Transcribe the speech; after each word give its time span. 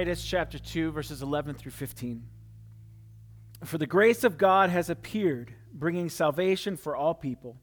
Titus 0.00 0.24
chapter 0.24 0.58
2, 0.58 0.92
verses 0.92 1.20
11 1.20 1.56
through 1.56 1.72
15. 1.72 2.24
For 3.64 3.76
the 3.76 3.86
grace 3.86 4.24
of 4.24 4.38
God 4.38 4.70
has 4.70 4.88
appeared, 4.88 5.52
bringing 5.74 6.08
salvation 6.08 6.78
for 6.78 6.96
all 6.96 7.12
people, 7.12 7.58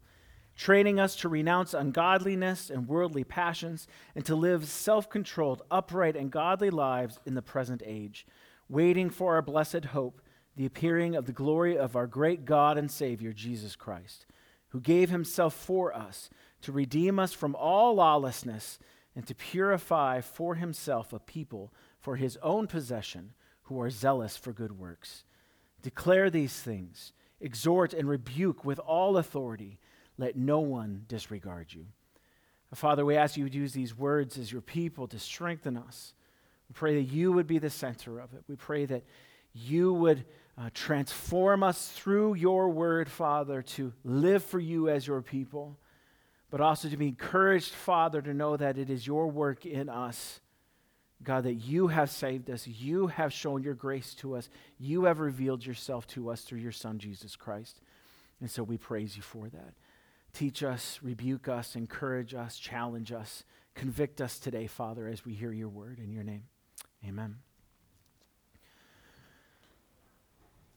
training 0.56 1.00
us 1.00 1.16
to 1.16 1.30
renounce 1.30 1.74
ungodliness 1.74 2.70
and 2.70 2.88
worldly 2.88 3.24
passions, 3.24 3.88
and 4.14 4.24
to 4.26 4.36
live 4.36 4.68
self 4.68 5.10
controlled, 5.10 5.64
upright, 5.72 6.16
and 6.16 6.30
godly 6.30 6.70
lives 6.70 7.18
in 7.26 7.34
the 7.34 7.42
present 7.42 7.82
age, 7.84 8.28
waiting 8.70 9.10
for 9.10 9.34
our 9.34 9.42
blessed 9.42 9.86
hope, 9.86 10.22
the 10.56 10.68
appearing 10.68 11.16
of 11.16 11.26
the 11.26 11.32
glory 11.32 11.76
of 11.76 11.96
our 11.96 12.06
great 12.06 12.46
God 12.46 12.78
and 12.78 12.92
Savior, 12.92 13.34
Jesus 13.34 13.76
Christ, 13.76 14.28
who 14.68 14.80
gave 14.80 15.10
himself 15.10 15.56
for 15.56 15.92
us 15.92 16.30
to 16.62 16.72
redeem 16.72 17.18
us 17.18 17.34
from 17.34 17.56
all 17.56 17.96
lawlessness 17.96 18.78
and 19.16 19.26
to 19.26 19.34
purify 19.34 20.22
for 20.22 20.54
himself 20.54 21.12
a 21.12 21.18
people 21.18 21.74
for 22.08 22.16
his 22.16 22.38
own 22.42 22.68
possession 22.68 23.34
who 23.64 23.82
are 23.82 23.90
zealous 23.90 24.38
for 24.38 24.54
good 24.54 24.80
works. 24.80 25.26
Declare 25.82 26.30
these 26.30 26.58
things, 26.58 27.12
exhort 27.42 27.94
and 27.94 28.08
rebuke 28.08 28.64
with 28.64 28.80
all 28.80 29.18
authority. 29.18 29.78
Let 30.18 30.38
no 30.38 30.62
one 30.62 31.04
disregard 31.10 31.74
you. 31.74 31.88
Father, 32.74 33.04
we 33.04 33.18
ask 33.18 33.36
you 33.36 33.50
to 33.50 33.58
use 33.58 33.74
these 33.74 33.94
words 33.94 34.38
as 34.38 34.50
your 34.50 34.62
people 34.62 35.10
to 35.10 35.20
strengthen 35.20 35.76
us. 35.76 36.14
We 36.70 36.74
pray 36.76 36.96
that 36.96 37.14
you 37.14 37.34
would 37.34 37.46
be 37.46 37.60
the 37.60 37.70
center 37.70 38.22
of 38.22 38.34
it. 38.34 38.42
We 38.48 38.56
pray 38.56 38.86
that 38.86 39.04
you 39.54 39.92
would 39.92 40.24
uh, 40.58 40.70
transform 40.74 41.62
us 41.62 41.90
through 41.90 42.36
your 42.36 42.70
word, 42.70 43.12
Father, 43.12 43.62
to 43.64 43.92
live 44.06 44.46
for 44.46 44.62
you 44.62 44.88
as 44.88 45.06
your 45.06 45.22
people, 45.22 45.78
but 46.52 46.62
also 46.62 46.88
to 46.88 46.96
be 46.96 47.10
encouraged, 47.10 47.74
Father, 47.74 48.22
to 48.22 48.34
know 48.34 48.56
that 48.56 48.78
it 48.78 48.90
is 48.90 49.06
your 49.06 49.28
work 49.28 49.66
in 49.66 49.90
us 49.90 50.40
God, 51.24 51.44
that 51.46 51.56
you 51.56 51.88
have 51.88 52.10
saved 52.10 52.50
us. 52.50 52.68
You 52.68 53.08
have 53.08 53.34
shown 53.34 53.64
your 53.64 53.74
grace 53.74 54.14
to 54.16 54.36
us. 54.36 54.50
You 54.78 55.06
have 55.06 55.20
revealed 55.20 55.66
yourself 55.66 56.06
to 56.08 56.30
us 56.30 56.42
through 56.42 56.60
your 56.60 56.72
Son, 56.72 57.00
Jesus 57.00 57.36
Christ. 57.36 57.82
And 58.40 58.50
so 58.50 58.64
we 58.64 58.78
praise 58.78 59.16
you 59.16 59.24
for 59.24 59.50
that. 59.50 59.74
Teach 60.34 60.62
us, 60.62 61.00
rebuke 61.02 61.48
us, 61.48 61.76
encourage 61.76 62.36
us, 62.36 62.60
challenge 62.60 63.12
us, 63.12 63.44
convict 63.74 64.22
us 64.22 64.38
today, 64.38 64.68
Father, 64.68 65.08
as 65.08 65.26
we 65.26 65.34
hear 65.34 65.52
your 65.52 65.70
word 65.70 66.00
in 66.00 66.12
your 66.12 66.24
name. 66.24 66.44
Amen. 67.08 67.38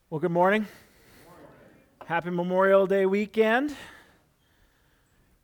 Well, 0.08 0.20
good 0.20 0.30
morning. 0.30 0.62
Good 0.62 1.30
morning. 1.30 2.06
Happy 2.06 2.30
Memorial 2.30 2.86
Day 2.86 3.04
weekend. 3.04 3.76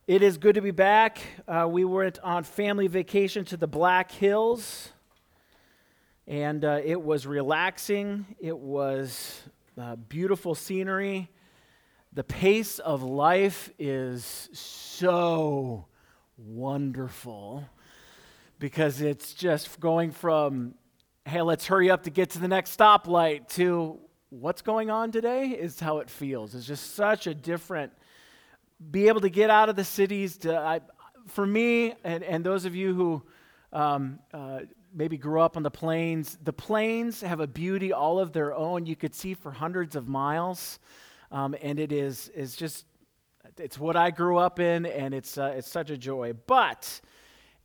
It 0.06 0.22
is 0.22 0.38
good 0.38 0.54
to 0.54 0.60
be 0.60 0.70
back. 0.70 1.18
Uh, 1.48 1.66
we 1.68 1.84
went 1.84 2.20
on 2.20 2.44
family 2.44 2.86
vacation 2.86 3.44
to 3.46 3.56
the 3.56 3.66
Black 3.66 4.12
Hills, 4.12 4.90
and 6.28 6.64
uh, 6.64 6.80
it 6.84 7.02
was 7.02 7.26
relaxing. 7.26 8.24
It 8.38 8.56
was 8.56 9.42
uh, 9.76 9.96
beautiful 9.96 10.54
scenery. 10.54 11.28
The 12.12 12.22
pace 12.22 12.78
of 12.78 13.02
life 13.02 13.72
is 13.80 14.48
so 14.52 15.86
wonderful 16.38 17.68
because 18.60 19.00
it's 19.00 19.34
just 19.34 19.80
going 19.80 20.12
from, 20.12 20.76
hey, 21.24 21.42
let's 21.42 21.66
hurry 21.66 21.90
up 21.90 22.04
to 22.04 22.10
get 22.10 22.30
to 22.30 22.38
the 22.38 22.46
next 22.46 22.78
stoplight 22.78 23.48
to 23.54 23.98
what's 24.30 24.62
going 24.62 24.88
on 24.88 25.10
today 25.10 25.48
is 25.48 25.80
how 25.80 25.98
it 25.98 26.08
feels. 26.08 26.54
It's 26.54 26.64
just 26.64 26.94
such 26.94 27.26
a 27.26 27.34
different 27.34 27.90
be 28.90 29.08
able 29.08 29.20
to 29.20 29.30
get 29.30 29.50
out 29.50 29.68
of 29.68 29.76
the 29.76 29.84
cities 29.84 30.38
to, 30.38 30.56
I, 30.56 30.80
for 31.26 31.46
me, 31.46 31.94
and, 32.04 32.22
and 32.22 32.44
those 32.44 32.64
of 32.64 32.74
you 32.74 32.94
who 32.94 33.22
um, 33.72 34.18
uh, 34.32 34.60
maybe 34.94 35.16
grew 35.16 35.40
up 35.40 35.56
on 35.56 35.62
the 35.62 35.70
plains, 35.70 36.38
the 36.42 36.52
plains 36.52 37.20
have 37.20 37.40
a 37.40 37.46
beauty 37.46 37.92
all 37.92 38.18
of 38.18 38.32
their 38.32 38.54
own. 38.54 38.86
You 38.86 38.96
could 38.96 39.14
see 39.14 39.34
for 39.34 39.50
hundreds 39.50 39.96
of 39.96 40.08
miles, 40.08 40.78
um, 41.30 41.54
and 41.62 41.78
it 41.78 41.92
is, 41.92 42.28
is 42.34 42.54
just, 42.54 42.86
it's 43.58 43.78
what 43.78 43.96
I 43.96 44.10
grew 44.10 44.38
up 44.38 44.60
in, 44.60 44.86
and 44.86 45.14
it's, 45.14 45.38
uh, 45.38 45.54
it's 45.56 45.68
such 45.68 45.90
a 45.90 45.96
joy. 45.96 46.34
But 46.46 47.00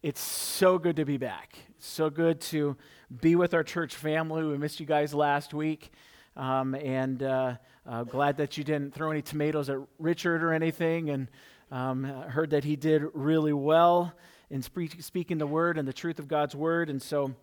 it's 0.01 0.21
so 0.21 0.79
good 0.79 0.95
to 0.95 1.05
be 1.05 1.17
back. 1.17 1.59
so 1.77 2.09
good 2.09 2.39
to 2.39 2.77
be 3.21 3.35
with 3.35 3.53
our 3.53 3.63
church 3.63 3.95
family. 3.95 4.43
We 4.43 4.57
missed 4.57 4.79
you 4.79 4.85
guys 4.85 5.13
last 5.13 5.53
week. 5.53 5.91
Um, 6.35 6.75
and 6.75 7.21
uh, 7.21 7.55
uh, 7.87 8.03
glad 8.03 8.37
that 8.37 8.57
you 8.57 8.63
didn't 8.63 8.93
throw 8.93 9.11
any 9.11 9.21
tomatoes 9.21 9.69
at 9.69 9.77
Richard 9.97 10.43
or 10.43 10.53
anything. 10.53 11.09
And 11.09 11.27
um, 11.71 12.03
heard 12.03 12.49
that 12.51 12.63
he 12.63 12.75
did 12.75 13.03
really 13.13 13.53
well 13.53 14.13
in 14.49 14.61
spe- 14.61 14.99
speaking 14.99 15.37
the 15.37 15.47
word 15.47 15.77
and 15.77 15.87
the 15.87 15.93
truth 15.93 16.19
of 16.19 16.27
God's 16.27 16.55
word. 16.55 16.89
And 16.89 17.01
so, 17.01 17.33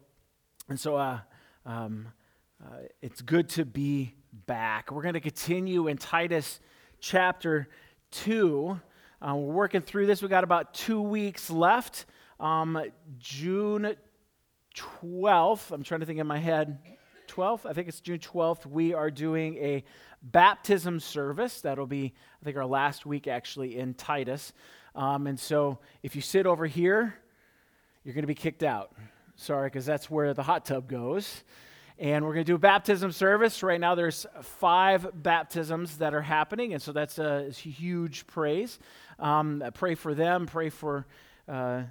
and 0.69 0.78
so 0.78 0.97
uh, 0.97 1.21
um, 1.65 2.09
uh, 2.62 2.76
it's 3.00 3.22
good 3.22 3.49
to 3.50 3.65
be 3.65 4.15
back. 4.47 4.93
We're 4.93 5.03
going 5.03 5.15
to 5.15 5.21
continue 5.21 5.88
in 5.88 5.97
Titus 5.97 6.60
chapter 7.00 7.69
2. 8.10 8.81
Uh, 9.20 9.34
we're 9.34 9.55
working 9.55 9.81
through 9.81 10.06
this. 10.06 10.20
We've 10.20 10.31
got 10.31 10.44
about 10.44 10.75
two 10.75 11.00
weeks 11.00 11.50
left. 11.50 12.05
Um, 12.38 12.81
June 13.19 13.97
12th, 14.76 15.72
I'm 15.72 15.82
trying 15.82 16.00
to 16.00 16.06
think 16.06 16.20
in 16.20 16.26
my 16.26 16.38
head. 16.38 16.78
12th, 17.28 17.66
I 17.66 17.72
think 17.72 17.88
it's 17.88 18.00
June 18.00 18.18
12th, 18.18 18.66
we 18.66 18.94
are 18.94 19.10
doing 19.10 19.56
a 19.58 19.84
baptism 20.22 21.00
service. 21.00 21.60
That'll 21.60 21.86
be, 21.86 22.12
I 22.40 22.44
think, 22.44 22.56
our 22.56 22.66
last 22.66 23.06
week 23.06 23.28
actually 23.28 23.78
in 23.78 23.94
Titus. 23.94 24.52
Um, 24.94 25.26
and 25.26 25.38
so 25.38 25.78
if 26.02 26.16
you 26.16 26.22
sit 26.22 26.46
over 26.46 26.66
here, 26.66 27.14
you're 28.04 28.14
going 28.14 28.22
to 28.22 28.28
be 28.28 28.34
kicked 28.34 28.62
out. 28.62 28.92
Sorry, 29.36 29.68
because 29.68 29.86
that's 29.86 30.10
where 30.10 30.34
the 30.34 30.42
hot 30.42 30.64
tub 30.64 30.88
goes. 30.88 31.44
And 31.98 32.24
we're 32.24 32.32
going 32.32 32.44
to 32.44 32.52
do 32.52 32.56
a 32.56 32.58
baptism 32.58 33.12
service. 33.12 33.62
Right 33.62 33.80
now, 33.80 33.94
there's 33.94 34.26
five 34.42 35.08
baptisms 35.14 35.98
that 35.98 36.14
are 36.14 36.22
happening, 36.22 36.72
and 36.72 36.82
so 36.82 36.92
that's 36.92 37.18
a, 37.18 37.50
huge 37.50 38.26
praise. 38.26 38.78
Um, 39.18 39.62
pray 39.74 39.94
for 39.94 40.14
them. 40.14 40.46
Pray 40.46 40.70
for 40.70 41.06
uh, 41.48 41.52
uh, 41.52 41.84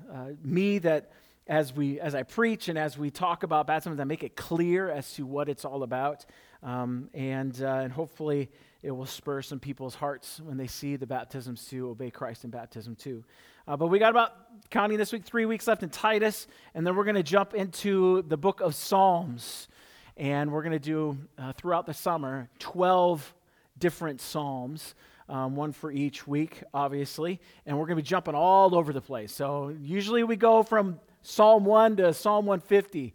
me 0.44 0.80
that 0.80 1.12
as 1.48 1.74
we 1.74 2.00
as 2.00 2.14
I 2.14 2.24
preach 2.24 2.68
and 2.68 2.78
as 2.78 2.98
we 2.98 3.10
talk 3.10 3.44
about 3.44 3.68
baptism, 3.68 4.00
I 4.00 4.04
make 4.04 4.24
it 4.24 4.36
clear 4.36 4.90
as 4.90 5.14
to 5.14 5.26
what 5.26 5.50
it's 5.50 5.66
all 5.66 5.84
about, 5.84 6.26
um, 6.62 7.10
and 7.14 7.60
uh, 7.62 7.82
and 7.84 7.92
hopefully 7.92 8.50
it 8.84 8.92
will 8.92 9.06
spur 9.06 9.42
some 9.42 9.60
people's 9.60 9.96
hearts 9.96 10.40
when 10.44 10.58
they 10.58 10.68
see 10.68 10.96
the 10.96 11.08
baptisms 11.08 11.66
to 11.70 11.90
obey 11.90 12.12
Christ 12.12 12.44
in 12.44 12.50
baptism 12.50 12.96
too. 12.96 13.24
Uh, 13.68 13.76
but 13.76 13.88
we 13.88 14.00
got 14.00 14.12
about 14.12 14.34
counting 14.70 14.98
this 14.98 15.12
week 15.12 15.26
three 15.26 15.46
weeks 15.46 15.68
left 15.68 15.84
in 15.84 15.90
Titus, 15.90 16.48
and 16.74 16.86
then 16.86 16.96
we're 16.96 17.04
going 17.04 17.16
to 17.16 17.24
jump 17.24 17.54
into 17.54 18.24
the 18.24 18.38
book 18.38 18.62
of 18.62 18.76
Psalms, 18.76 19.68
and 20.16 20.52
we're 20.52 20.64
going 20.64 20.74
to 20.74 20.80
do 20.80 21.18
uh, 21.38 21.54
throughout 21.54 21.86
the 21.86 21.94
summer 21.94 22.50
twelve 22.60 23.34
different 23.78 24.22
psalms. 24.22 24.96
Um, 25.30 25.58
one 25.58 25.74
for 25.74 25.92
each 25.92 26.26
week, 26.26 26.64
obviously, 26.74 27.42
and 27.66 27.78
we're 27.78 27.86
going 27.86 27.98
to 27.98 28.02
be 28.02 28.08
jumping 28.08 28.34
all 28.34 28.74
over 28.74 28.94
the 28.94 29.02
place. 29.02 29.34
So, 29.34 29.76
usually 29.82 30.24
we 30.24 30.38
go 30.38 30.64
from 30.64 31.02
Psalm 31.30 31.66
1 31.66 31.98
to 31.98 32.14
Psalm 32.14 32.46
150. 32.46 33.14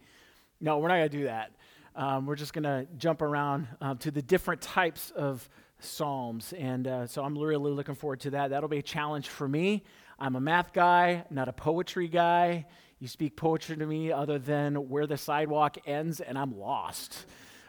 No, 0.60 0.76
we're 0.78 0.88
not 0.88 0.98
going 0.98 1.08
to 1.08 1.16
do 1.16 1.24
that. 1.24 1.52
Um, 1.96 2.26
we're 2.26 2.36
just 2.36 2.52
going 2.52 2.64
to 2.64 2.86
jump 2.98 3.22
around 3.22 3.66
um, 3.80 3.96
to 3.98 4.10
the 4.10 4.20
different 4.20 4.60
types 4.60 5.12
of 5.12 5.48
Psalms. 5.78 6.52
And 6.52 6.86
uh, 6.86 7.06
so 7.06 7.24
I'm 7.24 7.38
really 7.38 7.70
looking 7.70 7.94
forward 7.94 8.20
to 8.20 8.30
that. 8.32 8.50
That'll 8.50 8.68
be 8.68 8.80
a 8.80 8.82
challenge 8.82 9.30
for 9.30 9.48
me. 9.48 9.82
I'm 10.18 10.36
a 10.36 10.40
math 10.42 10.74
guy, 10.74 11.24
not 11.30 11.48
a 11.48 11.54
poetry 11.54 12.06
guy. 12.06 12.66
You 12.98 13.08
speak 13.08 13.34
poetry 13.34 13.78
to 13.78 13.86
me 13.86 14.12
other 14.12 14.38
than 14.38 14.90
where 14.90 15.06
the 15.06 15.16
sidewalk 15.16 15.78
ends, 15.86 16.20
and 16.20 16.36
I'm 16.36 16.58
lost. 16.58 17.24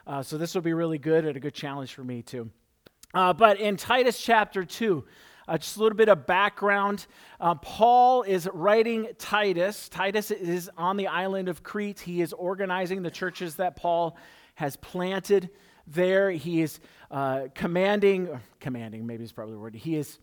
Uh, 0.06 0.24
so 0.24 0.38
this 0.38 0.54
will 0.56 0.62
be 0.62 0.74
really 0.74 0.98
good 0.98 1.24
and 1.24 1.38
a 1.38 1.40
good 1.40 1.54
challenge 1.54 1.94
for 1.94 2.04
me, 2.04 2.22
too. 2.22 2.52
Uh, 3.14 3.32
but 3.32 3.62
in 3.62 3.78
Titus 3.78 4.22
chapter 4.22 4.66
2, 4.66 5.06
uh, 5.48 5.58
just 5.58 5.78
a 5.78 5.80
little 5.82 5.98
bit 5.98 6.10
of 6.10 6.26
background. 6.26 7.08
Uh, 7.40 7.56
Paul 7.56 8.24
is 8.24 8.48
writing 8.54 9.10
Titus. 9.18 9.90
Titus 9.90 10.32
is 10.32 10.70
on 10.78 10.98
the 10.98 11.08
island 11.08 11.50
of 11.50 11.64
Crete. 11.64 12.00
He 12.00 12.22
is 12.22 12.34
organizing 12.34 13.02
the 13.02 13.12
churches 13.12 13.56
that 13.56 13.76
Paul 13.76 14.18
has 14.56 14.76
planted 14.78 15.50
there. 15.88 16.32
He 16.32 16.62
is 16.62 16.80
uh, 17.12 17.48
commanding, 17.54 18.30
commanding, 18.60 19.06
maybe 19.06 19.24
is 19.24 19.32
probably 19.32 19.56
the 19.56 19.60
word. 19.60 19.76
He 19.76 19.96
is 19.96 20.20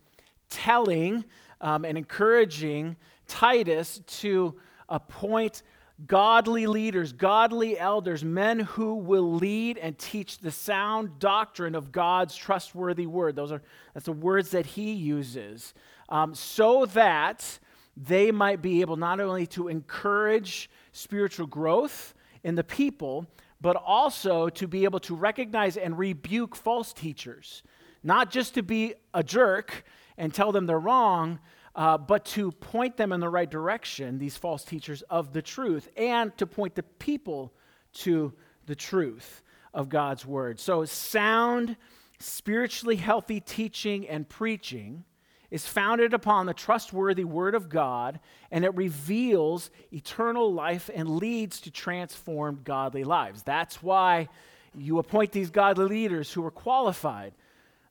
telling 0.49 1.23
um, 1.61 1.85
and 1.85 1.97
encouraging 1.97 2.97
Titus 3.27 4.01
to 4.05 4.55
appoint 4.89 5.63
godly 6.07 6.67
leaders, 6.67 7.13
godly 7.13 7.77
elders, 7.77 8.23
men 8.23 8.59
who 8.59 8.95
will 8.95 9.33
lead 9.33 9.77
and 9.77 9.97
teach 9.97 10.39
the 10.39 10.51
sound 10.51 11.19
doctrine 11.19 11.75
of 11.75 11.91
God's 11.91 12.35
trustworthy 12.35 13.05
word. 13.05 13.35
Those 13.35 13.51
are 13.51 13.61
that's 13.93 14.05
the 14.05 14.11
words 14.11 14.51
that 14.51 14.65
he 14.65 14.93
uses, 14.93 15.73
um, 16.09 16.33
so 16.33 16.85
that 16.87 17.59
they 17.97 18.31
might 18.31 18.61
be 18.61 18.81
able 18.81 18.95
not 18.95 19.19
only 19.19 19.45
to 19.47 19.67
encourage 19.67 20.69
spiritual 20.91 21.47
growth 21.47 22.13
in 22.43 22.55
the 22.55 22.63
people, 22.63 23.27
but 23.59 23.75
also 23.75 24.49
to 24.49 24.67
be 24.67 24.85
able 24.85 24.99
to 25.01 25.15
recognize 25.15 25.77
and 25.77 25.97
rebuke 25.97 26.55
false 26.55 26.93
teachers, 26.93 27.63
not 28.03 28.31
just 28.31 28.55
to 28.55 28.63
be 28.63 28.95
a 29.13 29.23
jerk 29.23 29.83
and 30.17 30.33
tell 30.33 30.51
them 30.51 30.65
they're 30.65 30.79
wrong, 30.79 31.39
uh, 31.75 31.97
but 31.97 32.25
to 32.25 32.51
point 32.51 32.97
them 32.97 33.11
in 33.11 33.19
the 33.19 33.29
right 33.29 33.49
direction, 33.49 34.17
these 34.17 34.37
false 34.37 34.63
teachers 34.63 35.01
of 35.03 35.33
the 35.33 35.41
truth, 35.41 35.89
and 35.95 36.35
to 36.37 36.45
point 36.45 36.75
the 36.75 36.83
people 36.83 37.53
to 37.93 38.33
the 38.65 38.75
truth 38.75 39.41
of 39.73 39.89
God's 39.89 40.25
word. 40.25 40.59
So, 40.59 40.85
sound, 40.85 41.77
spiritually 42.19 42.97
healthy 42.97 43.39
teaching 43.39 44.07
and 44.07 44.27
preaching 44.27 45.05
is 45.49 45.67
founded 45.67 46.13
upon 46.13 46.45
the 46.45 46.53
trustworthy 46.53 47.25
word 47.25 47.55
of 47.55 47.67
God, 47.67 48.19
and 48.51 48.63
it 48.63 48.75
reveals 48.75 49.69
eternal 49.91 50.51
life 50.51 50.89
and 50.93 51.17
leads 51.17 51.59
to 51.61 51.71
transformed 51.71 52.63
godly 52.63 53.03
lives. 53.03 53.43
That's 53.43 53.83
why 53.83 54.29
you 54.73 54.97
appoint 54.97 55.33
these 55.33 55.49
godly 55.49 55.85
leaders 55.85 56.31
who 56.31 56.45
are 56.45 56.51
qualified. 56.51 57.33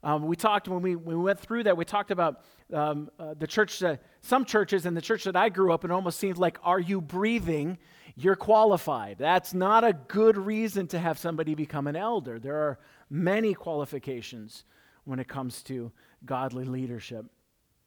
Um, 0.03 0.27
we 0.27 0.37
talked 0.37 0.69
when 0.69 0.81
we, 0.81 0.97
when 0.97 1.19
we 1.19 1.23
went 1.23 1.39
through 1.39 1.65
that, 1.65 1.77
we 1.77 1.85
talked 1.85 2.11
about 2.11 2.43
um, 2.73 3.11
uh, 3.19 3.35
the 3.39 3.47
church, 3.47 3.83
uh, 3.83 3.97
some 4.23 4.45
churches 4.45 4.87
and 4.87 4.97
the 4.97 5.03
church 5.03 5.25
that 5.25 5.37
I 5.37 5.51
grew 5.51 5.73
up 5.73 5.85
in 5.85 5.91
almost 5.91 6.19
seemed 6.19 6.39
like, 6.39 6.59
are 6.63 6.81
you 6.81 7.01
breathing? 7.01 7.79
You're 8.17 8.37
qualified. 8.37 9.17
That's 9.19 9.53
not 9.53 9.85
a 9.85 9.93
good 9.93 10.37
reason 10.37 10.87
to 10.89 10.99
have 10.99 11.19
somebody 11.19 11.55
become 11.55 11.87
an 11.87 11.97
elder. 11.97 12.39
There 12.39 12.57
are 12.57 12.79
many 13.11 13.53
qualifications 13.53 14.65
when 15.05 15.19
it 15.19 15.29
comes 15.29 15.63
to 15.65 15.93
godly 16.25 16.65
leadership. 16.65 17.27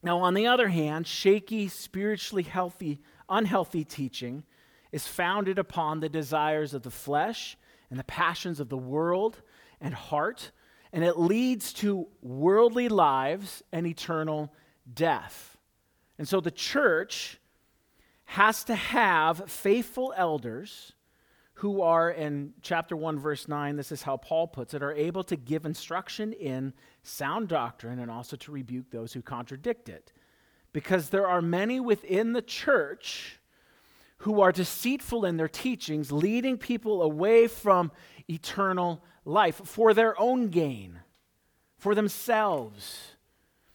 Now, 0.02 0.18
on 0.18 0.34
the 0.34 0.46
other 0.46 0.68
hand, 0.68 1.06
shaky, 1.06 1.68
spiritually 1.68 2.42
healthy, 2.42 3.00
unhealthy 3.28 3.84
teaching 3.84 4.44
is 4.92 5.06
founded 5.06 5.58
upon 5.58 6.00
the 6.00 6.08
desires 6.08 6.74
of 6.74 6.82
the 6.82 6.90
flesh 6.90 7.56
and 7.90 7.98
the 7.98 8.04
passions 8.04 8.60
of 8.60 8.68
the 8.68 8.76
world 8.76 9.40
and 9.80 9.94
heart, 9.94 10.52
and 10.94 11.02
it 11.02 11.18
leads 11.18 11.72
to 11.72 12.06
worldly 12.22 12.88
lives 12.88 13.64
and 13.72 13.84
eternal 13.84 14.54
death. 14.94 15.58
And 16.18 16.28
so 16.28 16.40
the 16.40 16.52
church 16.52 17.40
has 18.26 18.62
to 18.64 18.76
have 18.76 19.50
faithful 19.50 20.14
elders 20.16 20.92
who 21.54 21.82
are, 21.82 22.12
in 22.12 22.52
chapter 22.62 22.96
1, 22.96 23.18
verse 23.18 23.48
9, 23.48 23.74
this 23.74 23.90
is 23.90 24.02
how 24.02 24.16
Paul 24.16 24.46
puts 24.46 24.72
it, 24.72 24.84
are 24.84 24.92
able 24.92 25.24
to 25.24 25.34
give 25.34 25.66
instruction 25.66 26.32
in 26.32 26.72
sound 27.02 27.48
doctrine 27.48 27.98
and 27.98 28.08
also 28.08 28.36
to 28.36 28.52
rebuke 28.52 28.92
those 28.92 29.12
who 29.12 29.20
contradict 29.20 29.88
it. 29.88 30.12
Because 30.72 31.08
there 31.08 31.26
are 31.26 31.42
many 31.42 31.80
within 31.80 32.34
the 32.34 32.42
church 32.42 33.40
who 34.18 34.40
are 34.40 34.52
deceitful 34.52 35.24
in 35.24 35.36
their 35.36 35.48
teachings, 35.48 36.12
leading 36.12 36.56
people 36.56 37.02
away 37.02 37.46
from 37.46 37.92
eternal 38.28 39.02
life 39.24 39.60
for 39.64 39.92
their 39.92 40.18
own 40.20 40.48
gain, 40.48 41.00
for 41.76 41.94
themselves. 41.94 43.16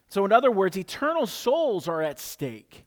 So, 0.08 0.26
in 0.26 0.32
other 0.32 0.52
words, 0.52 0.78
eternal 0.78 1.28
souls 1.28 1.88
are 1.88 2.02
at 2.02 2.20
stake. 2.20 2.86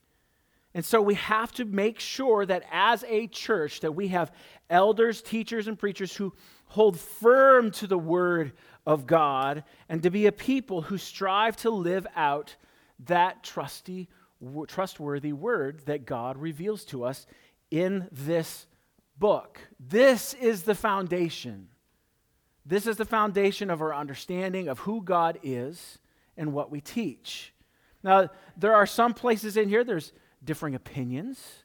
And 0.74 0.84
so 0.84 1.02
we 1.02 1.14
have 1.14 1.52
to 1.52 1.64
make 1.64 2.00
sure 2.00 2.46
that 2.46 2.64
as 2.72 3.04
a 3.06 3.26
church 3.26 3.80
that 3.80 3.92
we 3.92 4.08
have 4.08 4.32
elders, 4.70 5.20
teachers 5.20 5.68
and 5.68 5.78
preachers 5.78 6.16
who 6.16 6.32
hold 6.66 6.98
firm 6.98 7.70
to 7.72 7.86
the 7.86 7.98
word 7.98 8.52
of 8.86 9.06
God 9.06 9.64
and 9.88 10.02
to 10.02 10.10
be 10.10 10.26
a 10.26 10.32
people 10.32 10.82
who 10.82 10.96
strive 10.96 11.56
to 11.58 11.70
live 11.70 12.06
out 12.16 12.56
that 13.00 13.42
trusty 13.42 14.08
trustworthy 14.66 15.32
word 15.32 15.82
that 15.86 16.06
God 16.06 16.36
reveals 16.36 16.84
to 16.86 17.04
us 17.04 17.26
in 17.70 18.08
this 18.12 18.66
book. 19.18 19.60
This 19.78 20.34
is 20.34 20.62
the 20.64 20.74
foundation. 20.74 21.68
This 22.64 22.86
is 22.86 22.96
the 22.96 23.04
foundation 23.04 23.70
of 23.70 23.80
our 23.80 23.94
understanding 23.94 24.68
of 24.68 24.80
who 24.80 25.02
God 25.02 25.38
is 25.42 25.98
and 26.36 26.52
what 26.52 26.70
we 26.70 26.80
teach. 26.80 27.52
Now, 28.02 28.30
there 28.56 28.74
are 28.74 28.86
some 28.86 29.14
places 29.14 29.56
in 29.56 29.68
here, 29.68 29.84
there's 29.84 30.12
differing 30.44 30.74
opinions. 30.74 31.64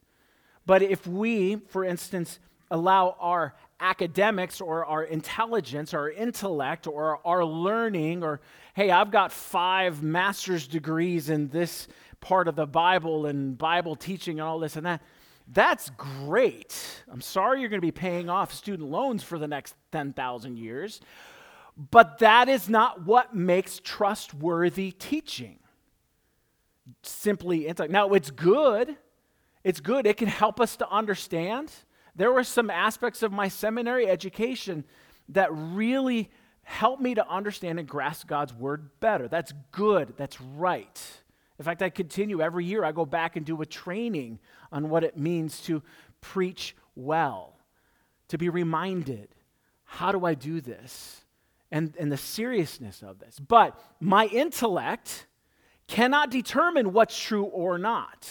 But 0.66 0.82
if 0.82 1.06
we, 1.06 1.56
for 1.56 1.84
instance, 1.84 2.38
allow 2.70 3.16
our 3.18 3.54
academics 3.80 4.60
or 4.60 4.84
our 4.84 5.04
intelligence 5.04 5.94
our 5.94 6.10
intellect 6.10 6.86
or 6.86 7.24
our 7.26 7.44
learning, 7.44 8.22
or 8.22 8.40
hey, 8.74 8.90
I've 8.90 9.10
got 9.10 9.32
five 9.32 10.02
master's 10.02 10.66
degrees 10.66 11.30
in 11.30 11.48
this 11.48 11.88
part 12.20 12.48
of 12.48 12.56
the 12.56 12.66
Bible 12.66 13.26
and 13.26 13.56
Bible 13.56 13.96
teaching 13.96 14.38
and 14.40 14.48
all 14.48 14.58
this 14.58 14.76
and 14.76 14.86
that. 14.86 15.02
That's 15.46 15.90
great. 15.90 16.76
I'm 17.10 17.20
sorry 17.20 17.60
you're 17.60 17.70
going 17.70 17.80
to 17.80 17.86
be 17.86 17.90
paying 17.90 18.28
off 18.28 18.52
student 18.52 18.90
loans 18.90 19.22
for 19.22 19.38
the 19.38 19.48
next 19.48 19.74
10,000 19.92 20.58
years, 20.58 21.00
but 21.90 22.18
that 22.18 22.48
is 22.48 22.68
not 22.68 23.06
what 23.06 23.34
makes 23.34 23.80
trustworthy 23.82 24.90
teaching 24.90 25.58
simply 27.02 27.66
intellect. 27.66 27.92
Now, 27.92 28.10
it's 28.10 28.30
good. 28.30 28.96
It's 29.64 29.80
good. 29.80 30.06
It 30.06 30.16
can 30.16 30.28
help 30.28 30.60
us 30.60 30.76
to 30.76 30.90
understand. 30.90 31.72
There 32.14 32.32
were 32.32 32.44
some 32.44 32.70
aspects 32.70 33.22
of 33.22 33.32
my 33.32 33.48
seminary 33.48 34.08
education 34.08 34.84
that 35.30 35.48
really 35.52 36.30
helped 36.62 37.02
me 37.02 37.14
to 37.14 37.26
understand 37.28 37.78
and 37.78 37.88
grasp 37.88 38.26
God's 38.26 38.52
word 38.52 38.90
better. 39.00 39.28
That's 39.28 39.52
good. 39.72 40.14
That's 40.16 40.40
right. 40.40 41.00
In 41.58 41.64
fact, 41.64 41.82
I 41.82 41.90
continue 41.90 42.40
every 42.40 42.64
year, 42.64 42.84
I 42.84 42.92
go 42.92 43.04
back 43.04 43.36
and 43.36 43.44
do 43.44 43.60
a 43.60 43.66
training 43.66 44.38
on 44.70 44.88
what 44.88 45.02
it 45.02 45.16
means 45.16 45.60
to 45.62 45.82
preach 46.20 46.76
well, 46.94 47.58
to 48.28 48.38
be 48.38 48.48
reminded 48.48 49.28
how 49.90 50.12
do 50.12 50.26
I 50.26 50.34
do 50.34 50.60
this? 50.60 51.24
And, 51.70 51.94
and 51.98 52.12
the 52.12 52.18
seriousness 52.18 53.02
of 53.02 53.18
this. 53.18 53.38
But 53.38 53.78
my 54.00 54.26
intellect 54.26 55.26
cannot 55.86 56.30
determine 56.30 56.92
what's 56.92 57.18
true 57.18 57.44
or 57.44 57.78
not. 57.78 58.28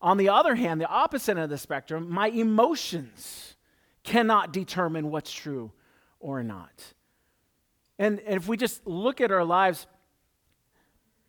On 0.00 0.16
the 0.16 0.30
other 0.30 0.54
hand, 0.54 0.80
the 0.80 0.88
opposite 0.88 1.32
end 1.32 1.40
of 1.40 1.50
the 1.50 1.58
spectrum, 1.58 2.10
my 2.10 2.28
emotions 2.28 3.56
cannot 4.04 4.52
determine 4.52 5.10
what's 5.10 5.32
true 5.32 5.70
or 6.18 6.42
not. 6.42 6.94
And, 7.98 8.20
and 8.20 8.36
if 8.36 8.48
we 8.48 8.56
just 8.56 8.86
look 8.86 9.20
at 9.20 9.30
our 9.30 9.44
lives 9.44 9.86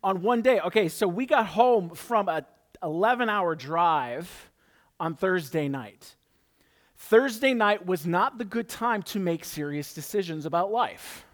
on 0.02 0.22
one 0.22 0.42
day, 0.42 0.60
okay, 0.60 0.88
so 0.88 1.08
we 1.08 1.26
got 1.26 1.46
home 1.46 1.90
from 1.90 2.28
a 2.28 2.44
11 2.82 3.28
hour 3.28 3.54
drive 3.54 4.50
on 5.00 5.14
Thursday 5.14 5.68
night. 5.68 6.16
Thursday 6.96 7.54
night 7.54 7.86
was 7.86 8.06
not 8.06 8.38
the 8.38 8.44
good 8.44 8.68
time 8.68 9.02
to 9.04 9.18
make 9.18 9.44
serious 9.44 9.94
decisions 9.94 10.46
about 10.46 10.70
life. 10.70 11.24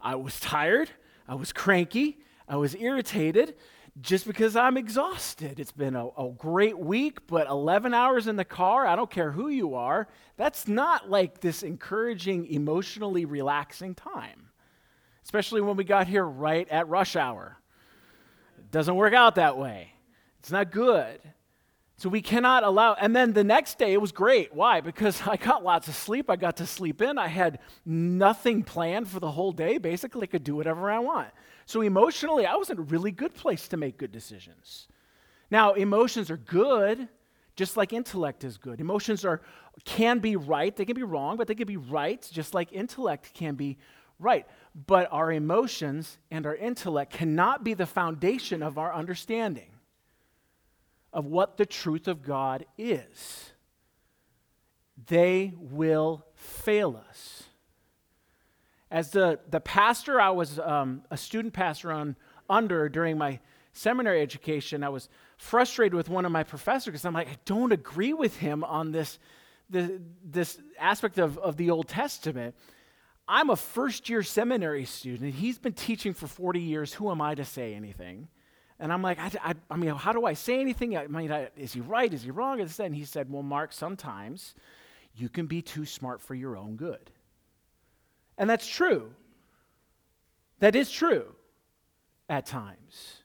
I 0.00 0.16
was 0.16 0.38
tired, 0.40 0.90
I 1.28 1.36
was 1.36 1.52
cranky, 1.52 2.18
I 2.48 2.56
was 2.56 2.74
irritated 2.74 3.54
just 4.00 4.26
because 4.26 4.56
I'm 4.56 4.76
exhausted. 4.76 5.60
It's 5.60 5.72
been 5.72 5.94
a, 5.94 6.08
a, 6.08 6.30
great 6.36 6.78
week, 6.78 7.26
but 7.26 7.46
11 7.46 7.92
hours 7.92 8.26
in 8.26 8.36
the 8.36 8.44
car, 8.44 8.86
I 8.86 8.96
don't 8.96 9.10
care 9.10 9.30
who 9.30 9.48
you 9.48 9.74
are, 9.74 10.08
that's 10.36 10.66
not 10.66 11.10
like 11.10 11.40
this 11.40 11.62
encouraging, 11.62 12.46
emotionally 12.46 13.26
relaxing 13.26 13.94
time, 13.94 14.48
especially 15.24 15.60
when 15.60 15.76
we 15.76 15.84
got 15.84 16.06
here 16.06 16.24
right 16.24 16.68
at 16.70 16.88
rush 16.88 17.16
hour. 17.16 17.58
Doesn't 18.72 18.96
work 18.96 19.14
out 19.14 19.36
that 19.36 19.56
way. 19.56 19.92
It's 20.40 20.50
not 20.50 20.72
good. 20.72 21.20
So 21.98 22.08
we 22.08 22.20
cannot 22.20 22.64
allow, 22.64 22.94
and 22.94 23.14
then 23.14 23.32
the 23.32 23.44
next 23.44 23.78
day 23.78 23.92
it 23.92 24.00
was 24.00 24.10
great. 24.10 24.52
Why? 24.52 24.80
Because 24.80 25.22
I 25.26 25.36
got 25.36 25.62
lots 25.62 25.86
of 25.86 25.94
sleep. 25.94 26.28
I 26.28 26.34
got 26.34 26.56
to 26.56 26.66
sleep 26.66 27.00
in. 27.00 27.16
I 27.16 27.28
had 27.28 27.60
nothing 27.86 28.64
planned 28.64 29.08
for 29.08 29.20
the 29.20 29.30
whole 29.30 29.52
day. 29.52 29.78
Basically, 29.78 30.22
I 30.24 30.26
could 30.26 30.42
do 30.42 30.56
whatever 30.56 30.90
I 30.90 30.98
want. 30.98 31.28
So 31.66 31.82
emotionally, 31.82 32.44
I 32.44 32.56
was 32.56 32.70
in 32.70 32.78
a 32.78 32.82
really 32.82 33.12
good 33.12 33.34
place 33.34 33.68
to 33.68 33.76
make 33.76 33.98
good 33.98 34.10
decisions. 34.10 34.88
Now, 35.48 35.74
emotions 35.74 36.30
are 36.30 36.38
good, 36.38 37.08
just 37.54 37.76
like 37.76 37.92
intellect 37.92 38.42
is 38.42 38.56
good. 38.56 38.80
Emotions 38.80 39.24
are 39.24 39.42
can 39.84 40.18
be 40.18 40.34
right, 40.34 40.74
they 40.74 40.84
can 40.84 40.96
be 40.96 41.02
wrong, 41.02 41.36
but 41.36 41.46
they 41.46 41.54
can 41.54 41.66
be 41.66 41.76
right, 41.76 42.26
just 42.32 42.52
like 42.52 42.72
intellect 42.72 43.32
can 43.34 43.54
be 43.54 43.78
right. 44.22 44.46
But 44.86 45.08
our 45.12 45.30
emotions 45.30 46.18
and 46.30 46.46
our 46.46 46.56
intellect 46.56 47.12
cannot 47.12 47.64
be 47.64 47.74
the 47.74 47.86
foundation 47.86 48.62
of 48.62 48.78
our 48.78 48.94
understanding 48.94 49.70
of 51.12 51.26
what 51.26 51.56
the 51.56 51.66
truth 51.66 52.08
of 52.08 52.22
God 52.22 52.64
is. 52.78 53.52
They 55.06 55.52
will 55.56 56.24
fail 56.34 57.02
us. 57.08 57.44
As 58.90 59.10
the, 59.10 59.40
the 59.50 59.60
pastor, 59.60 60.20
I 60.20 60.30
was 60.30 60.58
um, 60.58 61.02
a 61.10 61.16
student 61.16 61.54
pastor 61.54 61.92
on 61.92 62.16
under 62.48 62.88
during 62.88 63.18
my 63.18 63.40
seminary 63.72 64.20
education. 64.20 64.84
I 64.84 64.90
was 64.90 65.08
frustrated 65.38 65.94
with 65.94 66.08
one 66.08 66.24
of 66.24 66.32
my 66.32 66.44
professors 66.44 66.92
because 66.92 67.04
I'm 67.04 67.14
like, 67.14 67.28
I 67.28 67.36
don't 67.44 67.72
agree 67.72 68.12
with 68.12 68.36
him 68.36 68.64
on 68.64 68.92
this, 68.92 69.18
this, 69.70 69.90
this 70.24 70.58
aspect 70.78 71.18
of, 71.18 71.38
of 71.38 71.56
the 71.56 71.70
Old 71.70 71.88
Testament. 71.88 72.54
I'm 73.32 73.48
a 73.48 73.56
first 73.56 74.10
year 74.10 74.22
seminary 74.22 74.84
student. 74.84 75.34
He's 75.34 75.58
been 75.58 75.72
teaching 75.72 76.12
for 76.12 76.26
40 76.26 76.60
years. 76.60 76.92
Who 76.92 77.10
am 77.10 77.22
I 77.22 77.34
to 77.34 77.46
say 77.46 77.72
anything? 77.74 78.28
And 78.78 78.92
I'm 78.92 79.00
like, 79.00 79.18
I, 79.18 79.30
I, 79.42 79.54
I 79.70 79.76
mean, 79.76 79.94
how 79.94 80.12
do 80.12 80.26
I 80.26 80.34
say 80.34 80.60
anything? 80.60 80.98
I 80.98 81.06
mean, 81.06 81.32
I, 81.32 81.48
is 81.56 81.72
he 81.72 81.80
right? 81.80 82.12
Is 82.12 82.24
he 82.24 82.30
wrong? 82.30 82.60
And 82.60 82.94
he 82.94 83.06
said, 83.06 83.32
Well, 83.32 83.42
Mark, 83.42 83.72
sometimes 83.72 84.54
you 85.16 85.30
can 85.30 85.46
be 85.46 85.62
too 85.62 85.86
smart 85.86 86.20
for 86.20 86.34
your 86.34 86.58
own 86.58 86.76
good. 86.76 87.10
And 88.36 88.50
that's 88.50 88.68
true. 88.68 89.14
That 90.58 90.76
is 90.76 90.90
true 90.90 91.34
at 92.28 92.44
times. 92.44 93.22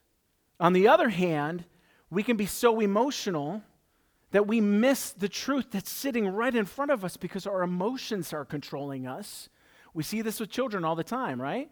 On 0.57 0.71
the 0.71 0.87
other 0.87 1.09
hand, 1.09 1.65
we 2.09 2.23
can 2.23 2.37
be 2.37 2.45
so 2.45 2.79
emotional 2.79 3.61
that 4.31 4.47
we 4.47 4.61
miss 4.61 5.11
the 5.11 5.27
truth 5.27 5.65
that's 5.71 5.91
sitting 5.91 6.29
right 6.29 6.55
in 6.55 6.63
front 6.63 6.91
of 6.91 7.03
us 7.03 7.17
because 7.17 7.45
our 7.45 7.61
emotions 7.61 8.31
are 8.31 8.45
controlling 8.45 9.05
us. 9.05 9.49
We 9.97 10.03
see 10.03 10.21
this 10.21 10.39
with 10.39 10.51
children 10.51 10.85
all 10.85 10.93
the 10.93 11.03
time, 11.03 11.41
right? 11.41 11.71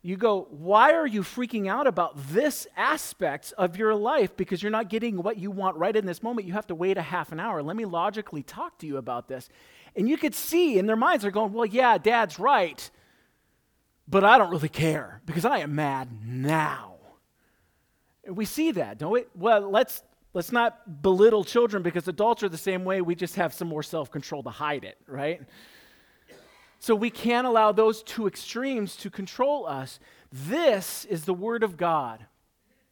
You 0.00 0.16
go, 0.16 0.46
why 0.48 0.94
are 0.94 1.06
you 1.06 1.20
freaking 1.20 1.68
out 1.68 1.86
about 1.86 2.14
this 2.30 2.66
aspect 2.78 3.52
of 3.58 3.76
your 3.76 3.94
life 3.94 4.34
because 4.38 4.62
you're 4.62 4.72
not 4.72 4.88
getting 4.88 5.22
what 5.22 5.36
you 5.36 5.50
want 5.50 5.76
right 5.76 5.94
in 5.94 6.06
this 6.06 6.22
moment? 6.22 6.46
You 6.46 6.54
have 6.54 6.66
to 6.68 6.74
wait 6.74 6.96
a 6.96 7.02
half 7.02 7.30
an 7.30 7.40
hour. 7.40 7.62
Let 7.62 7.76
me 7.76 7.84
logically 7.84 8.42
talk 8.42 8.78
to 8.78 8.86
you 8.86 8.96
about 8.96 9.28
this. 9.28 9.50
And 9.96 10.08
you 10.08 10.16
could 10.16 10.34
see 10.34 10.78
in 10.78 10.86
their 10.86 10.96
minds, 10.96 11.24
they're 11.24 11.30
going, 11.30 11.52
well, 11.52 11.66
yeah, 11.66 11.98
dad's 11.98 12.38
right, 12.38 12.90
but 14.08 14.24
I 14.24 14.38
don't 14.38 14.50
really 14.50 14.70
care 14.70 15.20
because 15.26 15.44
I 15.44 15.58
am 15.58 15.74
mad 15.74 16.08
now. 16.24 16.94
And 18.24 18.34
we 18.34 18.46
see 18.46 18.70
that, 18.70 18.96
don't 18.96 19.12
we? 19.12 19.24
Well, 19.34 19.68
let's 19.68 20.02
let's 20.32 20.52
not 20.52 21.02
belittle 21.02 21.44
children 21.44 21.82
because 21.82 22.08
adults 22.08 22.42
are 22.42 22.48
the 22.48 22.56
same 22.56 22.86
way. 22.86 23.02
We 23.02 23.14
just 23.14 23.34
have 23.34 23.52
some 23.52 23.68
more 23.68 23.82
self-control 23.82 24.44
to 24.44 24.50
hide 24.50 24.84
it, 24.84 24.96
right? 25.06 25.42
So 26.78 26.94
we 26.94 27.10
can't 27.10 27.46
allow 27.46 27.72
those 27.72 28.02
two 28.02 28.26
extremes 28.26 28.96
to 28.96 29.10
control 29.10 29.66
us. 29.66 29.98
This 30.32 31.04
is 31.06 31.24
the 31.24 31.34
Word 31.34 31.62
of 31.62 31.76
God. 31.76 32.26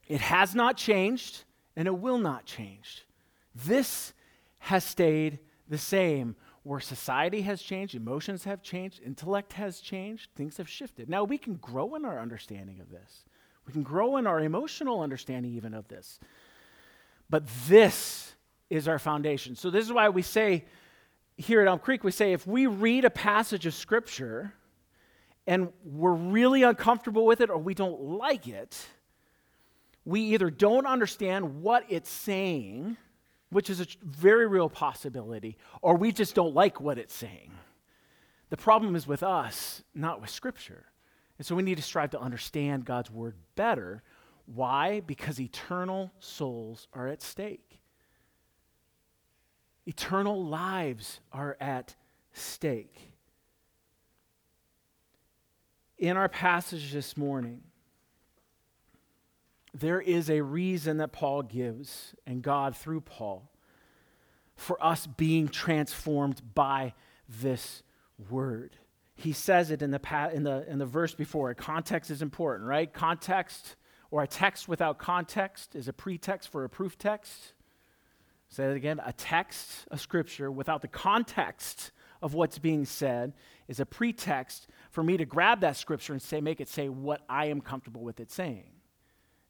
It 0.08 0.20
has 0.20 0.54
not 0.54 0.76
changed 0.76 1.44
and 1.76 1.86
it 1.86 1.98
will 1.98 2.18
not 2.18 2.46
change. 2.46 3.06
This 3.54 4.12
has 4.58 4.84
stayed 4.84 5.38
the 5.68 5.78
same. 5.78 6.36
Where 6.62 6.80
society 6.80 7.42
has 7.42 7.62
changed, 7.62 7.94
emotions 7.94 8.42
have 8.42 8.60
changed, 8.60 9.00
intellect 9.06 9.52
has 9.52 9.78
changed, 9.78 10.30
things 10.34 10.56
have 10.56 10.68
shifted. 10.68 11.08
Now 11.08 11.22
we 11.22 11.38
can 11.38 11.54
grow 11.54 11.94
in 11.94 12.04
our 12.04 12.18
understanding 12.18 12.80
of 12.80 12.90
this. 12.90 13.24
We 13.68 13.72
can 13.72 13.84
grow 13.84 14.16
in 14.16 14.26
our 14.26 14.40
emotional 14.40 15.00
understanding 15.00 15.54
even 15.54 15.74
of 15.74 15.86
this. 15.86 16.18
But 17.30 17.44
this 17.68 18.34
is 18.68 18.88
our 18.88 18.98
foundation. 18.98 19.54
So 19.54 19.70
this 19.70 19.84
is 19.84 19.92
why 19.92 20.08
we 20.08 20.22
say 20.22 20.64
here 21.36 21.60
at 21.60 21.68
Elm 21.68 21.78
Creek, 21.78 22.02
we 22.02 22.10
say 22.10 22.32
if 22.32 22.46
we 22.46 22.66
read 22.66 23.04
a 23.04 23.10
passage 23.10 23.66
of 23.66 23.74
Scripture 23.74 24.54
and 25.46 25.68
we're 25.84 26.12
really 26.12 26.62
uncomfortable 26.62 27.26
with 27.26 27.40
it 27.40 27.50
or 27.50 27.58
we 27.58 27.74
don't 27.74 28.00
like 28.00 28.48
it, 28.48 28.86
we 30.04 30.20
either 30.20 30.50
don't 30.50 30.86
understand 30.86 31.62
what 31.62 31.84
it's 31.88 32.10
saying, 32.10 32.96
which 33.50 33.68
is 33.68 33.80
a 33.80 33.86
very 34.02 34.46
real 34.46 34.68
possibility, 34.68 35.56
or 35.82 35.96
we 35.96 36.12
just 36.12 36.34
don't 36.34 36.54
like 36.54 36.80
what 36.80 36.98
it's 36.98 37.14
saying. 37.14 37.52
The 38.48 38.56
problem 38.56 38.94
is 38.94 39.06
with 39.06 39.22
us, 39.22 39.82
not 39.94 40.20
with 40.20 40.30
Scripture. 40.30 40.86
And 41.38 41.46
so 41.46 41.54
we 41.54 41.62
need 41.62 41.76
to 41.76 41.82
strive 41.82 42.10
to 42.10 42.20
understand 42.20 42.84
God's 42.84 43.10
Word 43.10 43.34
better. 43.56 44.02
Why? 44.46 45.00
Because 45.00 45.40
eternal 45.40 46.12
souls 46.20 46.86
are 46.92 47.08
at 47.08 47.20
stake. 47.20 47.65
Eternal 49.86 50.44
lives 50.44 51.20
are 51.32 51.56
at 51.60 51.94
stake. 52.32 53.12
In 55.96 56.16
our 56.16 56.28
passage 56.28 56.92
this 56.92 57.16
morning, 57.16 57.62
there 59.72 60.00
is 60.00 60.28
a 60.28 60.42
reason 60.42 60.96
that 60.98 61.12
Paul 61.12 61.42
gives, 61.42 62.14
and 62.26 62.42
God 62.42 62.76
through 62.76 63.02
Paul, 63.02 63.50
for 64.56 64.82
us 64.84 65.06
being 65.06 65.48
transformed 65.48 66.42
by 66.54 66.94
this 67.28 67.82
word. 68.30 68.76
He 69.14 69.32
says 69.32 69.70
it 69.70 69.82
in 69.82 69.90
the, 69.90 70.30
in 70.32 70.42
the, 70.42 70.68
in 70.68 70.78
the 70.78 70.86
verse 70.86 71.14
before. 71.14 71.52
Context 71.54 72.10
is 72.10 72.22
important, 72.22 72.68
right? 72.68 72.92
Context 72.92 73.76
or 74.10 74.22
a 74.22 74.26
text 74.26 74.68
without 74.68 74.98
context 74.98 75.74
is 75.74 75.88
a 75.88 75.92
pretext 75.92 76.50
for 76.50 76.64
a 76.64 76.68
proof 76.68 76.98
text. 76.98 77.52
Say 78.48 78.64
it 78.64 78.76
again 78.76 79.00
a 79.04 79.12
text, 79.12 79.86
a 79.90 79.98
scripture, 79.98 80.50
without 80.50 80.82
the 80.82 80.88
context 80.88 81.92
of 82.22 82.34
what's 82.34 82.58
being 82.58 82.84
said 82.84 83.34
is 83.68 83.80
a 83.80 83.86
pretext 83.86 84.68
for 84.90 85.02
me 85.02 85.16
to 85.16 85.24
grab 85.24 85.60
that 85.60 85.76
scripture 85.76 86.12
and 86.12 86.22
say, 86.22 86.40
make 86.40 86.60
it 86.60 86.68
say 86.68 86.88
what 86.88 87.22
I 87.28 87.46
am 87.46 87.60
comfortable 87.60 88.02
with 88.02 88.20
it 88.20 88.30
saying. 88.30 88.72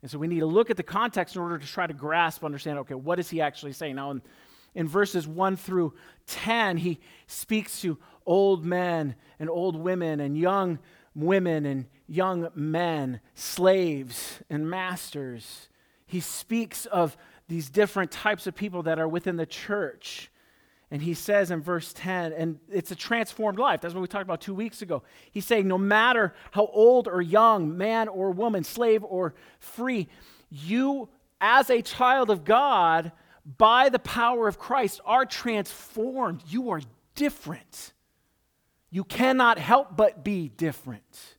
And 0.03 0.11
so 0.11 0.19
we 0.19 0.29
need 0.29 0.41
to 0.41 0.47
look 0.47 0.71
at 0.71 0.77
the 0.77 0.83
context 0.83 1.37
in 1.37 1.43
order 1.43 1.59
to 1.59 1.67
try 1.67 1.87
to 1.87 1.95
grasp, 1.95 2.45
understand, 2.45 2.79
okay, 2.81 2.95
what 2.95 3.19
is 3.19 3.31
he 3.31 3.41
actually 3.41 3.73
saying? 3.73 3.97
Now, 3.97 4.11
in, 4.13 4.23
in 4.75 4.89
verses 4.89 5.27
1 5.27 5.57
through 5.57 5.95
10, 6.27 6.79
he 6.79 7.01
speaks 7.27 7.81
to 7.81 7.99
old 8.27 8.65
men 8.65 9.15
and 9.39 9.49
old 9.49 9.77
women 9.77 10.21
and 10.21 10.37
young 10.37 10.79
women 11.15 11.65
and 11.65 11.87
young 12.07 12.49
men, 12.55 13.21
slaves 13.35 14.43
and 14.51 14.69
masters. 14.69 15.69
He 16.07 16.21
speaks 16.21 16.87
of 16.87 17.17
these 17.49 17.71
different 17.71 18.11
types 18.11 18.47
of 18.47 18.55
people 18.55 18.83
that 18.85 18.99
are 18.99 19.09
within 19.09 19.37
the 19.37 19.47
church. 19.47 20.31
And 20.91 21.03
he 21.03 21.15
says 21.15 21.51
in 21.51 21.63
verse 21.63 21.93
10, 21.93 22.33
and 22.33 22.59
it's 22.71 22.91
a 22.91 22.97
transformed 22.97 23.59
life. 23.59 23.81
That's 23.81 23.95
what 23.95 24.01
we 24.01 24.07
talked 24.07 24.23
about 24.23 24.41
two 24.41 24.55
weeks 24.55 24.83
ago. 24.83 25.03
He's 25.33 25.45
saying, 25.45 25.67
no 25.67 25.79
matter 25.79 26.33
how 26.53 26.67
old 26.67 27.09
or 27.09 27.21
young, 27.21 27.77
man 27.77 28.09
or 28.09 28.31
woman, 28.31 28.63
slave 28.63 29.03
or 29.03 29.35
free, 29.59 30.09
you, 30.49 31.09
as 31.41 31.71
a 31.71 31.83
child 31.83 32.31
of 32.31 32.45
God, 32.45 33.11
by 33.59 33.89
the 33.89 33.99
power 33.99 34.47
of 34.47 34.59
Christ, 34.59 35.01
are 35.05 35.27
transformed. 35.27 36.43
You 36.49 36.71
are 36.71 36.81
different. 37.17 37.93
You 38.91 39.03
cannot 39.03 39.59
help 39.59 39.97
but 39.97 40.23
be 40.23 40.49
different. 40.49 41.37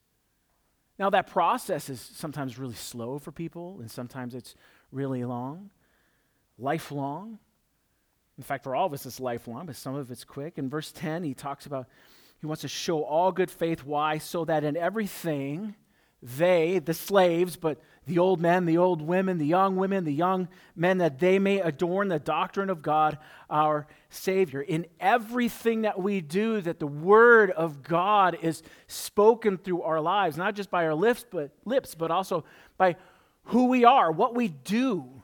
Now, 0.99 1.09
that 1.11 1.27
process 1.27 1.89
is 1.89 2.01
sometimes 2.01 2.57
really 2.57 2.75
slow 2.75 3.17
for 3.17 3.31
people, 3.31 3.77
and 3.79 3.89
sometimes 3.89 4.35
it's 4.35 4.55
really 4.91 5.23
long 5.23 5.69
lifelong. 6.57 7.39
In 8.37 8.43
fact, 8.43 8.63
for 8.63 8.75
all 8.75 8.85
of 8.85 8.93
us, 8.93 9.05
it's 9.05 9.19
lifelong, 9.19 9.65
but 9.65 9.75
some 9.75 9.95
of 9.95 10.11
it's 10.11 10.23
quick. 10.23 10.57
In 10.57 10.69
verse 10.69 10.91
10, 10.91 11.23
he 11.23 11.33
talks 11.33 11.65
about 11.65 11.87
he 12.39 12.45
wants 12.45 12.61
to 12.61 12.67
show 12.67 13.03
all 13.03 13.31
good 13.31 13.49
faith. 13.49 13.83
Why? 13.83 14.19
So 14.19 14.45
that 14.45 14.63
in 14.63 14.77
everything, 14.77 15.75
they, 16.21 16.79
the 16.79 16.93
slaves, 16.93 17.55
but 17.55 17.79
the 18.05 18.19
old 18.19 18.39
men, 18.39 18.65
the 18.65 18.77
old 18.77 19.01
women, 19.01 19.37
the 19.37 19.45
young 19.45 19.75
women, 19.75 20.03
the 20.03 20.13
young 20.13 20.47
men, 20.75 20.99
that 20.99 21.19
they 21.19 21.39
may 21.39 21.59
adorn 21.59 22.07
the 22.07 22.19
doctrine 22.19 22.69
of 22.69 22.81
God, 22.81 23.17
our 23.49 23.87
Savior. 24.09 24.61
In 24.61 24.85
everything 24.99 25.81
that 25.81 25.99
we 25.99 26.21
do, 26.21 26.61
that 26.61 26.79
the 26.79 26.87
Word 26.87 27.51
of 27.51 27.83
God 27.83 28.37
is 28.41 28.61
spoken 28.87 29.57
through 29.57 29.81
our 29.81 29.99
lives, 29.99 30.37
not 30.37 30.55
just 30.55 30.69
by 30.69 30.85
our 30.85 30.95
lips, 30.95 31.25
but 31.29 31.51
lips, 31.65 31.95
but 31.95 32.11
also 32.11 32.45
by 32.77 32.95
who 33.45 33.67
we 33.67 33.83
are, 33.83 34.11
what 34.11 34.35
we 34.35 34.47
do, 34.47 35.16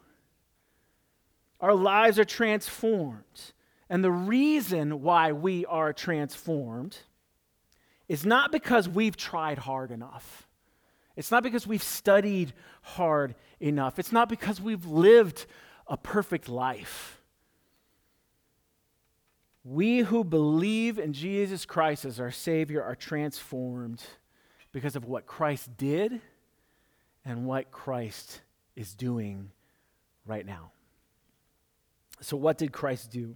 our 1.63 1.73
lives 1.73 2.19
are 2.19 2.25
transformed. 2.25 3.53
And 3.89 4.03
the 4.03 4.11
reason 4.11 5.01
why 5.01 5.31
we 5.31 5.65
are 5.65 5.93
transformed 5.93 6.97
is 8.09 8.25
not 8.25 8.51
because 8.51 8.89
we've 8.89 9.15
tried 9.15 9.59
hard 9.59 9.89
enough. 9.89 10.45
It's 11.15 11.31
not 11.31 11.41
because 11.41 11.65
we've 11.65 11.81
studied 11.81 12.51
hard 12.81 13.35
enough. 13.61 13.97
It's 13.97 14.11
not 14.11 14.27
because 14.27 14.59
we've 14.59 14.85
lived 14.85 15.45
a 15.87 15.95
perfect 15.95 16.49
life. 16.49 17.21
We 19.63 19.99
who 19.99 20.25
believe 20.25 20.99
in 20.99 21.13
Jesus 21.13 21.65
Christ 21.65 22.03
as 22.03 22.19
our 22.19 22.31
Savior 22.31 22.83
are 22.83 22.95
transformed 22.95 24.03
because 24.73 24.97
of 24.97 25.05
what 25.05 25.25
Christ 25.25 25.77
did 25.77 26.19
and 27.23 27.45
what 27.45 27.71
Christ 27.71 28.41
is 28.75 28.93
doing 28.93 29.51
right 30.25 30.45
now. 30.45 30.73
So, 32.21 32.37
what 32.37 32.57
did 32.57 32.71
Christ 32.71 33.11
do? 33.11 33.35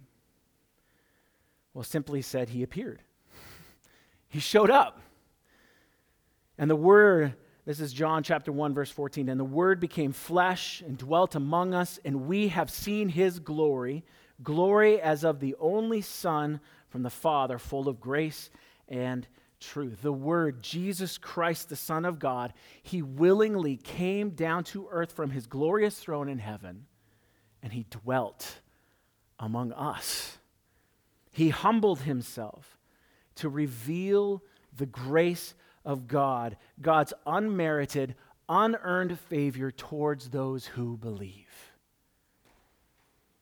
Well, 1.74 1.84
simply 1.84 2.22
said, 2.22 2.48
He 2.48 2.62
appeared. 2.62 3.02
he 4.28 4.40
showed 4.40 4.70
up. 4.70 5.00
And 6.58 6.68
the 6.68 6.76
Word, 6.76 7.34
this 7.64 7.80
is 7.80 7.92
John 7.92 8.22
chapter 8.22 8.50
1, 8.50 8.74
verse 8.74 8.90
14, 8.90 9.28
and 9.28 9.38
the 9.38 9.44
Word 9.44 9.78
became 9.78 10.12
flesh 10.12 10.80
and 10.80 10.98
dwelt 10.98 11.34
among 11.34 11.74
us, 11.74 12.00
and 12.04 12.26
we 12.26 12.48
have 12.48 12.70
seen 12.70 13.08
His 13.08 13.38
glory, 13.38 14.04
glory 14.42 15.00
as 15.00 15.24
of 15.24 15.38
the 15.38 15.54
only 15.60 16.00
Son 16.00 16.60
from 16.88 17.02
the 17.02 17.10
Father, 17.10 17.58
full 17.58 17.88
of 17.88 18.00
grace 18.00 18.50
and 18.88 19.26
truth. 19.60 20.02
The 20.02 20.12
Word, 20.12 20.62
Jesus 20.62 21.18
Christ, 21.18 21.68
the 21.68 21.76
Son 21.76 22.04
of 22.04 22.18
God, 22.18 22.54
He 22.82 23.02
willingly 23.02 23.76
came 23.76 24.30
down 24.30 24.64
to 24.64 24.88
earth 24.90 25.12
from 25.12 25.30
His 25.30 25.46
glorious 25.46 25.98
throne 25.98 26.28
in 26.28 26.38
heaven, 26.38 26.86
and 27.62 27.72
He 27.72 27.86
dwelt 27.90 28.60
among 29.38 29.72
us. 29.72 30.38
He 31.32 31.50
humbled 31.50 32.00
himself 32.00 32.76
to 33.36 33.48
reveal 33.48 34.42
the 34.76 34.86
grace 34.86 35.54
of 35.84 36.08
God, 36.08 36.56
God's 36.80 37.14
unmerited, 37.26 38.14
unearned 38.48 39.18
favor 39.18 39.70
towards 39.70 40.30
those 40.30 40.66
who 40.66 40.96
believe. 40.96 41.46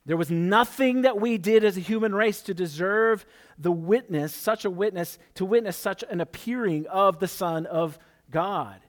There 0.05 0.17
was 0.17 0.31
nothing 0.31 1.01
that 1.01 1.19
we 1.19 1.37
did 1.37 1.65
as 1.65 1.75
a 1.75 1.81
human 1.81 2.15
race 2.15 2.41
to 2.43 2.53
deserve 2.53 3.25
the 3.57 3.73
witness, 3.73 4.33
such 4.33 4.63
a 4.63 4.69
witness, 4.69 5.19
to 5.35 5.43
witness 5.43 5.75
such 5.75 6.03
an 6.09 6.21
appearing 6.21 6.87
of 6.87 7.19
the 7.19 7.27
Son 7.27 7.65
of 7.65 7.99
God. 8.31 8.79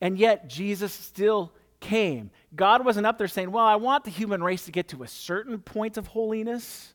And 0.00 0.18
yet, 0.18 0.48
Jesus 0.48 0.94
still 0.94 1.52
came. 1.80 2.30
God 2.54 2.84
wasn't 2.84 3.06
up 3.06 3.18
there 3.18 3.28
saying, 3.28 3.50
Well, 3.52 3.64
I 3.64 3.76
want 3.76 4.04
the 4.04 4.10
human 4.10 4.42
race 4.42 4.64
to 4.66 4.72
get 4.72 4.88
to 4.88 5.02
a 5.02 5.08
certain 5.08 5.58
point 5.58 5.96
of 5.96 6.08
holiness 6.08 6.94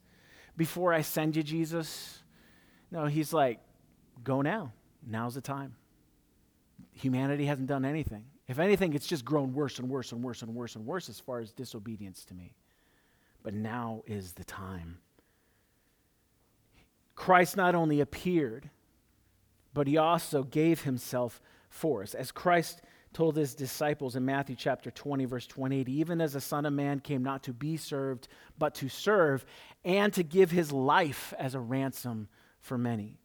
before 0.57 0.93
I 0.93 1.01
send 1.01 1.35
you 1.35 1.43
Jesus. 1.43 2.19
No, 2.91 3.05
he's 3.05 3.33
like, 3.33 3.59
Go 4.23 4.41
now. 4.41 4.73
Now's 5.05 5.35
the 5.35 5.41
time. 5.41 5.75
Humanity 6.93 7.45
hasn't 7.45 7.67
done 7.67 7.85
anything. 7.85 8.25
If 8.47 8.59
anything, 8.59 8.93
it's 8.93 9.07
just 9.07 9.23
grown 9.23 9.53
worse 9.53 9.79
and 9.79 9.89
worse 9.89 10.11
and 10.11 10.21
worse 10.21 10.41
and 10.41 10.53
worse 10.53 10.75
and 10.75 10.85
worse 10.85 11.09
as 11.09 11.19
far 11.19 11.39
as 11.39 11.51
disobedience 11.51 12.25
to 12.25 12.33
me. 12.33 12.53
But 13.43 13.53
now 13.53 14.03
is 14.05 14.33
the 14.33 14.43
time. 14.43 14.97
Christ 17.15 17.55
not 17.55 17.75
only 17.75 18.01
appeared, 18.01 18.69
but 19.73 19.87
he 19.87 19.97
also 19.97 20.43
gave 20.43 20.81
himself 20.81 21.41
for 21.69 22.03
us. 22.03 22.13
As 22.13 22.31
Christ 22.31 22.81
told 23.13 23.35
his 23.35 23.55
disciples 23.55 24.15
in 24.15 24.25
Matthew 24.25 24.55
chapter 24.55 24.89
20, 24.89 25.25
verse 25.25 25.47
28 25.47 25.89
even 25.89 26.21
as 26.21 26.33
the 26.33 26.41
Son 26.41 26.65
of 26.65 26.73
Man 26.73 26.99
came 26.99 27.23
not 27.23 27.43
to 27.43 27.53
be 27.53 27.77
served, 27.77 28.27
but 28.57 28.75
to 28.75 28.89
serve, 28.89 29.45
and 29.83 30.13
to 30.13 30.23
give 30.23 30.51
his 30.51 30.71
life 30.71 31.33
as 31.37 31.55
a 31.55 31.59
ransom 31.59 32.27
for 32.59 32.77
many. 32.77 33.19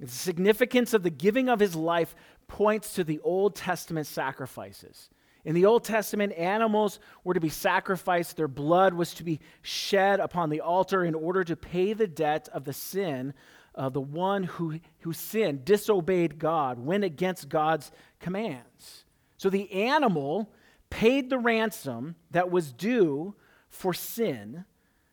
The 0.00 0.08
significance 0.08 0.92
of 0.92 1.02
the 1.02 1.10
giving 1.10 1.48
of 1.48 1.60
his 1.60 1.74
life 1.74 2.14
points 2.48 2.94
to 2.94 3.04
the 3.04 3.20
Old 3.20 3.54
Testament 3.54 4.06
sacrifices. 4.06 5.08
In 5.44 5.54
the 5.54 5.64
Old 5.64 5.84
Testament, 5.84 6.32
animals 6.32 6.98
were 7.22 7.34
to 7.34 7.40
be 7.40 7.48
sacrificed, 7.48 8.36
their 8.36 8.48
blood 8.48 8.94
was 8.94 9.14
to 9.14 9.24
be 9.24 9.40
shed 9.62 10.18
upon 10.18 10.50
the 10.50 10.60
altar 10.60 11.04
in 11.04 11.14
order 11.14 11.44
to 11.44 11.54
pay 11.54 11.92
the 11.92 12.08
debt 12.08 12.48
of 12.52 12.64
the 12.64 12.72
sin 12.72 13.32
of 13.76 13.92
the 13.92 14.00
one 14.00 14.44
who, 14.44 14.80
who 15.00 15.12
sinned, 15.12 15.64
disobeyed 15.64 16.38
God, 16.38 16.78
went 16.78 17.04
against 17.04 17.48
God's 17.48 17.90
commands. 18.18 19.04
So 19.36 19.50
the 19.50 19.70
animal 19.72 20.50
paid 20.88 21.28
the 21.28 21.38
ransom 21.38 22.16
that 22.30 22.50
was 22.50 22.72
due 22.72 23.34
for 23.68 23.92
sin 23.92 24.64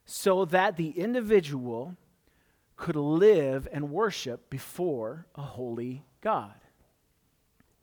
so 0.05 0.45
that 0.45 0.77
the 0.77 0.91
individual 0.91 1.97
could 2.75 2.95
live 2.95 3.67
and 3.71 3.91
worship 3.91 4.49
before 4.49 5.27
a 5.35 5.41
holy 5.41 6.05
God. 6.21 6.55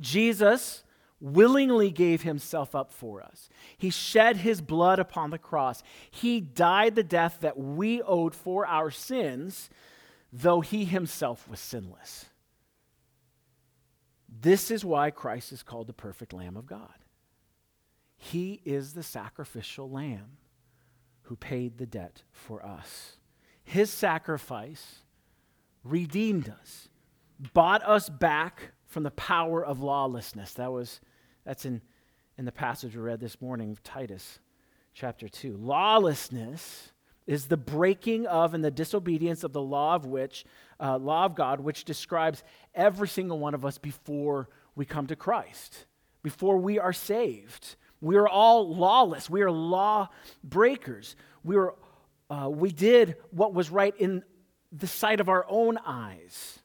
Jesus 0.01 0.85
willingly 1.21 1.91
gave 1.91 2.23
himself 2.23 2.75
up 2.75 2.91
for 2.91 3.23
us. 3.23 3.51
He 3.77 3.91
shed 3.91 4.39
his 4.39 4.63
blood 4.63 4.99
upon 4.99 5.31
the 5.31 5.39
cross. 5.39 5.83
He 6.11 6.41
died 6.41 6.95
the 6.95 7.03
death 7.03 7.39
that 7.41 7.59
we 7.59 8.01
owed 8.03 8.35
for 8.35 8.67
our 8.67 8.91
sins 8.91 9.69
though 10.33 10.61
he 10.61 10.85
himself 10.85 11.49
was 11.49 11.61
sinless. 11.61 12.27
This 14.29 14.71
is 14.71 14.85
why 14.85 15.11
Christ 15.11 15.53
is 15.53 15.63
called 15.63 15.87
the 15.87 15.93
perfect 15.93 16.33
Lamb 16.33 16.57
of 16.57 16.67
God. 16.67 16.95
He 18.17 18.61
is 18.65 18.93
the 18.93 19.03
sacrificial 19.03 19.91
lamb 19.91 20.37
who 21.23 21.37
paid 21.37 21.79
the 21.79 21.87
debt 21.87 22.23
for 22.31 22.65
us. 22.65 23.17
His 23.65 23.91
sacrifice 23.91 25.01
redeemed 25.85 26.49
us, 26.49 26.89
bought 27.55 27.83
us 27.83 28.09
back 28.09 28.73
from 28.87 29.05
the 29.05 29.11
power 29.13 29.65
of 29.65 29.81
lawlessness. 29.81 30.53
That 30.55 30.73
was 30.73 31.01
that's 31.45 31.65
in, 31.65 31.81
in 32.37 32.45
the 32.45 32.53
passage 32.53 32.95
we 32.95 33.03
read 33.03 33.21
this 33.21 33.41
morning 33.41 33.79
Titus 33.83 34.41
chapter 34.93 35.29
2. 35.29 35.57
Lawlessness 35.57 36.93
is 37.31 37.47
the 37.47 37.57
breaking 37.57 38.27
of 38.27 38.55
and 38.55 38.65
the 38.65 38.71
disobedience 38.71 39.45
of 39.45 39.53
the 39.53 39.63
law 39.63 39.95
of 39.95 40.05
which 40.05 40.45
uh, 40.81 40.99
law 40.99 41.25
of 41.25 41.35
god 41.35 41.61
which 41.61 41.85
describes 41.85 42.43
every 42.75 43.09
single 43.09 43.39
one 43.39 43.55
of 43.55 43.65
us 43.65 43.79
before 43.79 44.49
we 44.75 44.85
come 44.85 45.07
to 45.07 45.17
christ 45.17 45.87
before 46.23 46.59
we 46.59 46.79
are 46.79 46.93
saved. 46.93 47.77
We 48.01 48.17
are 48.17 48.29
all 48.29 48.75
lawless. 48.75 49.29
We 49.29 49.43
are 49.43 49.51
law 49.51 50.09
breakers 50.43 51.17
we 51.43 51.57
were 51.57 51.75
uh, 52.29 52.49
we 52.49 52.71
did 52.71 53.17
what 53.31 53.55
was 53.55 53.71
right 53.71 53.95
in 53.99 54.23
the 54.71 54.87
sight 54.87 55.21
of 55.21 55.29
our 55.29 55.45
own 55.49 55.79
eyes. 55.85 56.61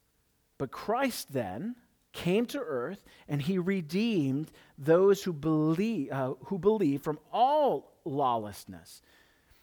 But 0.57 0.71
christ 0.71 1.33
then 1.33 1.75
came 2.13 2.45
to 2.47 2.59
earth 2.59 3.03
and 3.27 3.41
he 3.41 3.57
redeemed 3.57 4.51
those 4.77 5.23
who 5.23 5.33
believe, 5.33 6.11
uh, 6.11 6.35
who 6.45 6.57
believe 6.59 7.01
from 7.01 7.19
all 7.31 7.97
lawlessness 8.05 9.01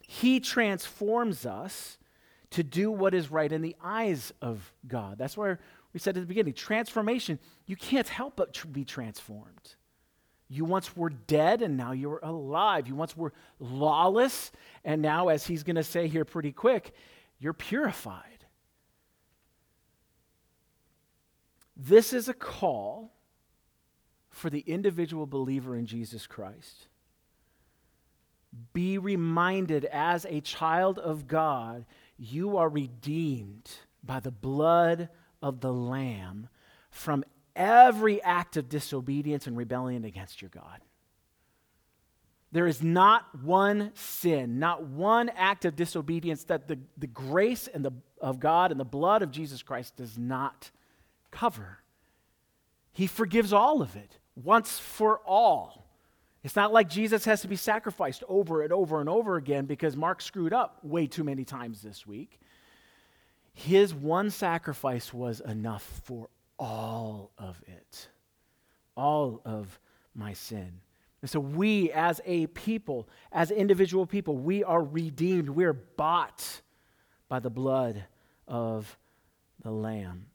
he 0.06 0.40
transforms 0.40 1.46
us 1.46 1.98
to 2.50 2.62
do 2.62 2.90
what 2.90 3.14
is 3.14 3.30
right 3.30 3.50
in 3.50 3.62
the 3.62 3.76
eyes 3.82 4.32
of 4.42 4.72
God. 4.86 5.18
That's 5.18 5.36
where 5.36 5.58
we 5.92 6.00
said 6.00 6.16
at 6.16 6.20
the 6.20 6.26
beginning 6.26 6.54
transformation, 6.54 7.38
you 7.66 7.76
can't 7.76 8.08
help 8.08 8.36
but 8.36 8.52
tr- 8.52 8.66
be 8.66 8.84
transformed. 8.84 9.74
You 10.48 10.64
once 10.66 10.94
were 10.94 11.08
dead 11.08 11.62
and 11.62 11.76
now 11.76 11.92
you're 11.92 12.20
alive. 12.22 12.86
You 12.86 12.94
once 12.94 13.16
were 13.16 13.32
lawless 13.58 14.52
and 14.84 15.00
now, 15.00 15.28
as 15.28 15.46
he's 15.46 15.62
going 15.62 15.76
to 15.76 15.82
say 15.82 16.08
here 16.08 16.24
pretty 16.24 16.52
quick, 16.52 16.94
you're 17.38 17.54
purified. 17.54 18.44
This 21.74 22.12
is 22.12 22.28
a 22.28 22.34
call 22.34 23.12
for 24.28 24.50
the 24.50 24.60
individual 24.60 25.26
believer 25.26 25.74
in 25.74 25.86
Jesus 25.86 26.26
Christ 26.26 26.88
be 28.72 28.98
reminded 28.98 29.84
as 29.86 30.26
a 30.26 30.40
child 30.40 30.98
of 30.98 31.26
God, 31.26 31.86
you 32.18 32.56
are 32.56 32.68
redeemed 32.68 33.70
by 34.02 34.20
the 34.20 34.30
blood 34.30 35.08
of 35.40 35.60
the 35.60 35.72
Lamb 35.72 36.48
from 36.90 37.24
every 37.56 38.22
act 38.22 38.56
of 38.56 38.68
disobedience 38.68 39.46
and 39.46 39.56
rebellion 39.56 40.04
against 40.04 40.42
your 40.42 40.50
God. 40.50 40.80
There 42.52 42.66
is 42.66 42.82
not 42.82 43.42
one 43.42 43.92
sin, 43.94 44.58
not 44.58 44.84
one 44.84 45.30
act 45.30 45.64
of 45.64 45.74
disobedience 45.74 46.44
that 46.44 46.68
the, 46.68 46.78
the 46.98 47.06
grace 47.06 47.66
and 47.66 47.82
the, 47.82 47.92
of 48.20 48.40
God 48.40 48.70
and 48.70 48.78
the 48.78 48.84
blood 48.84 49.22
of 49.22 49.30
Jesus 49.30 49.62
Christ 49.62 49.96
does 49.96 50.18
not 50.18 50.70
cover. 51.30 51.78
He 52.92 53.06
forgives 53.06 53.54
all 53.54 53.80
of 53.80 53.96
it 53.96 54.18
once 54.36 54.78
for 54.78 55.20
all. 55.20 55.81
It's 56.44 56.56
not 56.56 56.72
like 56.72 56.88
Jesus 56.88 57.24
has 57.24 57.40
to 57.42 57.48
be 57.48 57.56
sacrificed 57.56 58.24
over 58.28 58.62
and 58.62 58.72
over 58.72 59.00
and 59.00 59.08
over 59.08 59.36
again 59.36 59.66
because 59.66 59.96
Mark 59.96 60.20
screwed 60.20 60.52
up 60.52 60.78
way 60.82 61.06
too 61.06 61.22
many 61.22 61.44
times 61.44 61.82
this 61.82 62.06
week. 62.06 62.40
His 63.54 63.94
one 63.94 64.30
sacrifice 64.30 65.14
was 65.14 65.40
enough 65.40 65.84
for 66.04 66.28
all 66.58 67.30
of 67.38 67.62
it, 67.66 68.08
all 68.96 69.40
of 69.44 69.78
my 70.14 70.32
sin. 70.32 70.80
And 71.20 71.30
so, 71.30 71.38
we 71.38 71.92
as 71.92 72.20
a 72.24 72.48
people, 72.48 73.08
as 73.30 73.52
individual 73.52 74.06
people, 74.06 74.36
we 74.36 74.64
are 74.64 74.82
redeemed. 74.82 75.48
We 75.48 75.64
are 75.64 75.72
bought 75.72 76.62
by 77.28 77.38
the 77.38 77.50
blood 77.50 78.04
of 78.48 78.98
the 79.62 79.70
Lamb. 79.70 80.26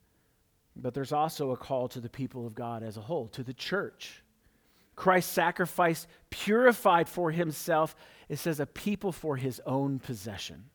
But 0.78 0.94
there's 0.94 1.12
also 1.12 1.52
a 1.52 1.58
call 1.58 1.90
to 1.90 2.00
the 2.00 2.08
people 2.08 2.48
of 2.48 2.56
God 2.56 2.84
as 2.84 2.96
a 2.96 3.02
whole, 3.02 3.28
to 3.30 3.44
the 3.44 3.54
church 3.54 4.24
Christ's 4.98 5.32
sacrifice 5.32 6.08
purified 6.30 7.08
for 7.08 7.32
himself, 7.32 7.96
it 8.28 8.40
says, 8.40 8.60
a 8.60 8.66
people 8.66 9.14
for 9.14 9.38
his 9.38 9.62
own 9.66 10.00
possession. 10.00 10.66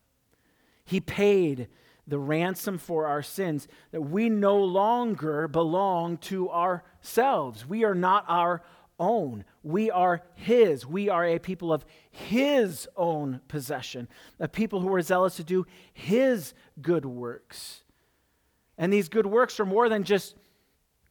He 0.87 1.01
paid 1.01 1.69
the 2.07 2.19
ransom 2.19 2.79
for 2.79 3.07
our 3.07 3.23
sins, 3.23 3.69
that 3.91 4.01
we 4.01 4.29
no 4.29 4.57
longer 4.59 5.47
belong 5.49 6.17
to 6.19 6.51
ourselves. 6.51 7.69
We 7.69 7.85
are 7.85 7.95
not 7.95 8.25
our 8.29 8.63
own. 8.99 9.45
We 9.63 9.91
are 9.91 10.23
His. 10.35 10.87
We 10.87 11.09
are 11.09 11.25
a 11.25 11.39
people 11.39 11.73
of 11.73 11.85
His 12.11 12.89
own 12.97 13.41
possession, 13.49 14.09
a 14.41 14.49
people 14.49 14.81
who 14.81 14.93
are 14.95 15.03
zealous 15.03 15.37
to 15.37 15.45
do 15.45 15.67
His 15.93 16.55
good 16.81 17.05
works. 17.05 17.83
And 18.79 18.93
these 18.93 19.09
good 19.09 19.27
works 19.27 19.61
are 19.61 19.67
more 19.67 19.89
than 19.89 20.05
just 20.05 20.37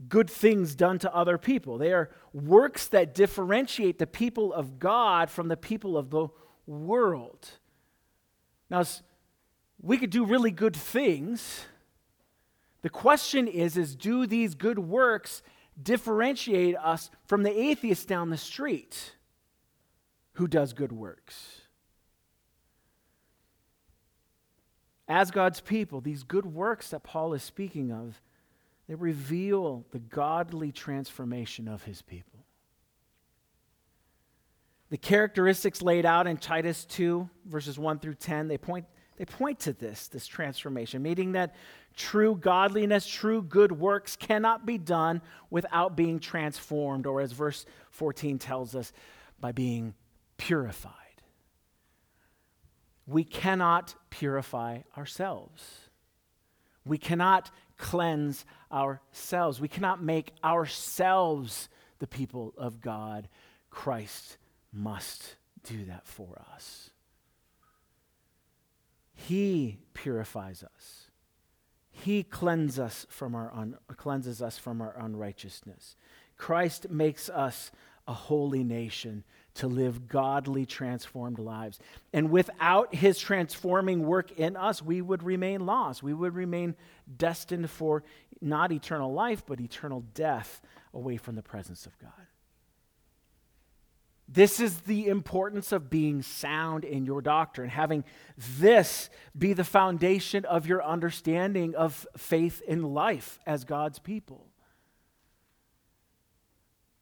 good 0.08 0.30
things 0.30 0.76
done 0.76 1.00
to 1.00 1.14
other 1.14 1.38
people. 1.38 1.78
They 1.78 1.94
are 1.94 2.10
works 2.34 2.88
that 2.88 3.14
differentiate 3.14 4.00
the 4.00 4.08
people 4.08 4.54
of 4.54 4.80
God 4.80 5.30
from 5.30 5.48
the 5.48 5.58
people 5.58 5.98
of 5.98 6.10
the 6.10 6.28
world. 6.66 7.50
Now, 8.70 8.84
we 9.82 9.98
could 9.98 10.10
do 10.10 10.26
really 10.26 10.52
good 10.52 10.76
things. 10.76 11.66
The 12.82 12.90
question 12.90 13.48
is, 13.48 13.78
is 13.78 13.96
do 13.96 14.26
these 14.26 14.56
good 14.56 14.80
works 14.80 15.44
differentiate 15.82 16.76
us 16.78 17.10
from 17.26 17.44
the 17.44 17.60
atheist 17.60 18.08
down 18.08 18.30
the 18.30 18.38
street 18.38 19.16
who 20.34 20.48
does 20.48 20.74
good 20.74 20.92
works? 20.92 21.62
As 25.08 25.30
God's 25.30 25.60
people, 25.60 26.00
these 26.00 26.24
good 26.24 26.46
works 26.46 26.92
that 26.92 27.04
Paul 27.04 27.34
is 27.34 27.44
speaking 27.44 27.92
of 27.92 28.22
they 28.91 28.95
reveal 28.95 29.86
the 29.91 29.99
godly 29.99 30.73
transformation 30.73 31.69
of 31.69 31.82
his 31.82 32.01
people. 32.01 32.45
The 34.89 34.97
characteristics 34.97 35.82
laid 35.82 36.06
out 36.06 36.27
in 36.27 36.36
Titus 36.36 36.84
2, 36.84 37.30
verses 37.45 37.80
1 37.80 37.99
through 37.99 38.15
10, 38.15 38.49
they 38.49 38.58
point, 38.58 38.86
they 39.15 39.23
point 39.23 39.62
to 39.62 39.71
this, 39.71 40.10
this 40.10 40.27
transformation, 40.27 41.01
meaning 41.01 41.32
that 41.32 41.56
true 41.95 42.36
godliness, 42.36 43.08
true 43.08 43.41
good 43.41 43.71
works 43.71 44.17
cannot 44.17 44.65
be 44.65 44.77
done 44.77 45.21
without 45.49 45.95
being 45.95 46.19
transformed, 46.19 47.06
or 47.06 47.21
as 47.21 47.32
verse 47.32 47.65
14 47.91 48.39
tells 48.39 48.75
us, 48.75 48.91
by 49.39 49.54
being 49.54 49.93
purified. 50.36 50.91
We 53.08 53.23
cannot 53.23 53.95
purify 54.10 54.80
ourselves. 54.97 55.63
We 56.84 56.97
cannot 56.97 57.51
cleanse 57.82 58.46
ourselves. 58.72 59.60
We 59.60 59.67
cannot 59.67 60.02
make 60.02 60.34
ourselves 60.44 61.67
the 62.00 62.08
people 62.08 62.54
of 62.56 62.80
God. 62.80 63.28
Christ 63.70 64.38
must 64.72 65.36
do 65.63 65.84
that 65.86 66.08
for 66.08 66.41
us. 66.54 66.91
He 69.13 69.80
purifies 69.94 70.63
us. 70.63 71.08
He 71.91 72.24
cleanses 72.24 72.80
us 72.80 73.06
from 73.10 73.36
our 73.36 73.52
un- 73.54 73.78
cleanses 73.98 74.41
us 74.41 74.58
from 74.58 74.82
our 74.82 74.96
unrighteousness. 74.98 75.96
Christ 76.38 76.89
makes 76.89 77.30
us 77.30 77.72
a 78.08 78.13
holy 78.13 78.63
nation 78.63 79.24
to 79.56 79.68
live 79.68 80.08
godly, 80.08 80.66
transformed 80.66 81.40
lives. 81.40 81.80
And 82.14 82.30
without 82.30 82.96
his 82.96 83.20
transforming 83.20 84.06
work 84.06 84.32
in 84.32 84.56
us, 84.56 84.82
we 84.82 85.02
would 85.02 85.24
remain 85.24 85.66
lost. 85.66 86.02
We 86.02 86.14
would 86.14 86.36
remain 86.36 86.76
destined 87.18 87.70
for 87.70 88.04
not 88.42 88.72
eternal 88.72 89.14
life, 89.14 89.44
but 89.46 89.60
eternal 89.60 90.04
death 90.14 90.62
away 90.94 91.18
from 91.18 91.36
the 91.36 91.44
presence 91.44 91.86
of 91.86 91.98
God. 92.00 92.12
This 94.28 94.62
is 94.62 94.82
the 94.82 95.08
importance 95.08 95.74
of 95.74 95.90
being 95.90 96.22
sound 96.22 96.86
in 96.86 97.06
your 97.06 97.22
doctrine, 97.22 97.70
having 97.70 98.06
this 98.38 99.10
be 99.38 99.52
the 99.52 99.66
foundation 99.66 100.46
of 100.46 100.66
your 100.66 100.82
understanding 100.82 101.76
of 101.76 102.08
faith 102.16 102.62
in 102.66 102.82
life 102.82 103.40
as 103.46 103.66
God's 103.66 104.00
people. 104.00 104.51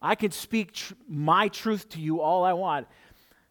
I 0.02 0.14
can 0.14 0.30
speak 0.30 0.72
tr- 0.72 0.94
my 1.08 1.48
truth 1.48 1.88
to 1.90 2.00
you 2.00 2.20
all 2.20 2.44
I 2.44 2.52
want. 2.52 2.86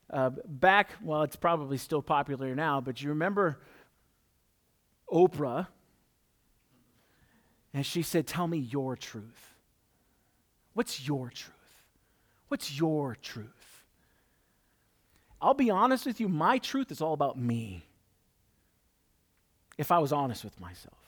Uh, 0.10 0.32
back, 0.46 0.90
well, 1.02 1.22
it's 1.22 1.36
probably 1.36 1.78
still 1.78 2.02
popular 2.02 2.56
now, 2.56 2.82
but 2.82 3.02
you 3.02 3.10
remember 3.10 3.60
Oprah? 5.12 5.68
And 7.74 7.86
she 7.86 8.02
said, 8.02 8.26
Tell 8.26 8.48
me 8.48 8.58
your 8.58 8.96
truth. 8.96 9.56
What's 10.74 11.06
your 11.08 11.30
truth? 11.30 11.54
What's 12.48 12.78
your 12.78 13.16
truth? 13.22 13.84
I'll 15.42 15.54
be 15.54 15.70
honest 15.70 16.06
with 16.06 16.20
you, 16.20 16.28
my 16.28 16.58
truth 16.58 16.92
is 16.92 17.02
all 17.02 17.14
about 17.14 17.38
me. 17.38 17.86
If 19.78 19.92
I 19.92 20.00
was 20.00 20.12
honest 20.12 20.44
with 20.44 20.60
myself, 20.60 20.99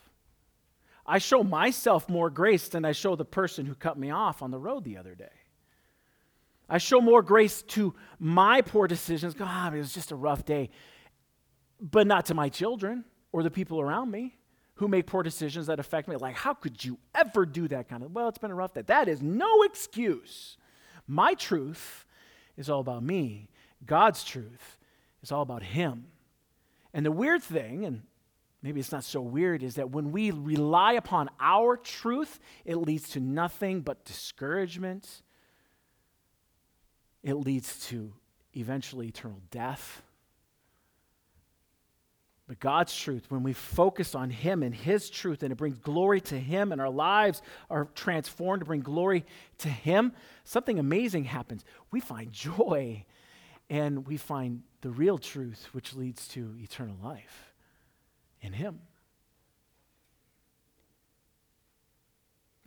I 1.05 1.17
show 1.17 1.43
myself 1.43 2.07
more 2.07 2.29
grace 2.29 2.67
than 2.67 2.85
I 2.85 2.91
show 2.91 3.15
the 3.15 3.25
person 3.25 3.65
who 3.65 3.75
cut 3.75 3.97
me 3.97 4.11
off 4.11 4.41
on 4.41 4.51
the 4.51 4.59
road 4.59 4.83
the 4.83 4.97
other 4.97 5.15
day. 5.15 5.29
I 6.69 6.77
show 6.77 7.01
more 7.01 7.21
grace 7.21 7.63
to 7.63 7.93
my 8.17 8.61
poor 8.61 8.87
decisions. 8.87 9.33
God, 9.33 9.73
it 9.73 9.79
was 9.79 9.93
just 9.93 10.11
a 10.11 10.15
rough 10.15 10.45
day. 10.45 10.69
But 11.81 12.07
not 12.07 12.27
to 12.27 12.33
my 12.33 12.49
children 12.49 13.03
or 13.31 13.43
the 13.43 13.51
people 13.51 13.81
around 13.81 14.09
me 14.09 14.37
who 14.75 14.87
make 14.87 15.05
poor 15.05 15.21
decisions 15.21 15.67
that 15.67 15.79
affect 15.79 16.07
me. 16.07 16.15
Like, 16.15 16.35
how 16.35 16.53
could 16.53 16.83
you 16.83 16.97
ever 17.13 17.45
do 17.45 17.67
that 17.67 17.89
kind 17.89 18.03
of? 18.03 18.13
Well, 18.13 18.29
it's 18.29 18.37
been 18.37 18.51
a 18.51 18.55
rough 18.55 18.73
day. 18.73 18.83
That 18.83 19.09
is 19.09 19.21
no 19.21 19.63
excuse. 19.63 20.57
My 21.07 21.33
truth 21.33 22.05
is 22.57 22.69
all 22.69 22.79
about 22.79 23.03
me. 23.03 23.49
God's 23.85 24.23
truth 24.23 24.77
is 25.21 25.31
all 25.31 25.41
about 25.41 25.63
Him. 25.63 26.05
And 26.93 27.05
the 27.05 27.11
weird 27.11 27.43
thing, 27.43 27.85
and 27.85 28.03
maybe 28.61 28.79
it's 28.79 28.91
not 28.91 29.03
so 29.03 29.21
weird, 29.21 29.63
is 29.63 29.75
that 29.75 29.91
when 29.91 30.11
we 30.11 30.31
rely 30.31 30.93
upon 30.93 31.29
our 31.39 31.77
truth, 31.77 32.39
it 32.65 32.75
leads 32.75 33.09
to 33.09 33.19
nothing 33.19 33.81
but 33.81 34.05
discouragement. 34.05 35.23
It 37.23 37.35
leads 37.35 37.87
to 37.87 38.13
eventually 38.53 39.07
eternal 39.07 39.41
death. 39.49 40.01
But 42.47 42.59
God's 42.59 42.95
truth, 42.95 43.27
when 43.29 43.43
we 43.43 43.53
focus 43.53 44.13
on 44.13 44.29
Him 44.29 44.61
and 44.61 44.75
His 44.75 45.09
truth, 45.09 45.41
and 45.41 45.53
it 45.53 45.55
brings 45.55 45.77
glory 45.77 46.19
to 46.21 46.37
Him, 46.37 46.71
and 46.71 46.81
our 46.81 46.89
lives 46.89 47.41
are 47.69 47.85
transformed 47.95 48.61
to 48.61 48.65
bring 48.65 48.81
glory 48.81 49.25
to 49.59 49.69
Him, 49.69 50.11
something 50.43 50.77
amazing 50.77 51.23
happens. 51.23 51.63
We 51.91 52.01
find 52.01 52.31
joy 52.31 53.05
and 53.69 54.05
we 54.05 54.17
find 54.17 54.63
the 54.81 54.89
real 54.89 55.17
truth, 55.17 55.69
which 55.71 55.93
leads 55.93 56.27
to 56.29 56.57
eternal 56.59 56.97
life 57.01 57.50
in 58.41 58.53
Him. 58.53 58.79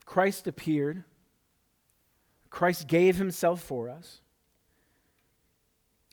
Christ 0.05 0.47
appeared, 0.47 1.05
Christ 2.51 2.87
gave 2.87 3.17
Himself 3.17 3.61
for 3.61 3.89
us, 3.89 4.21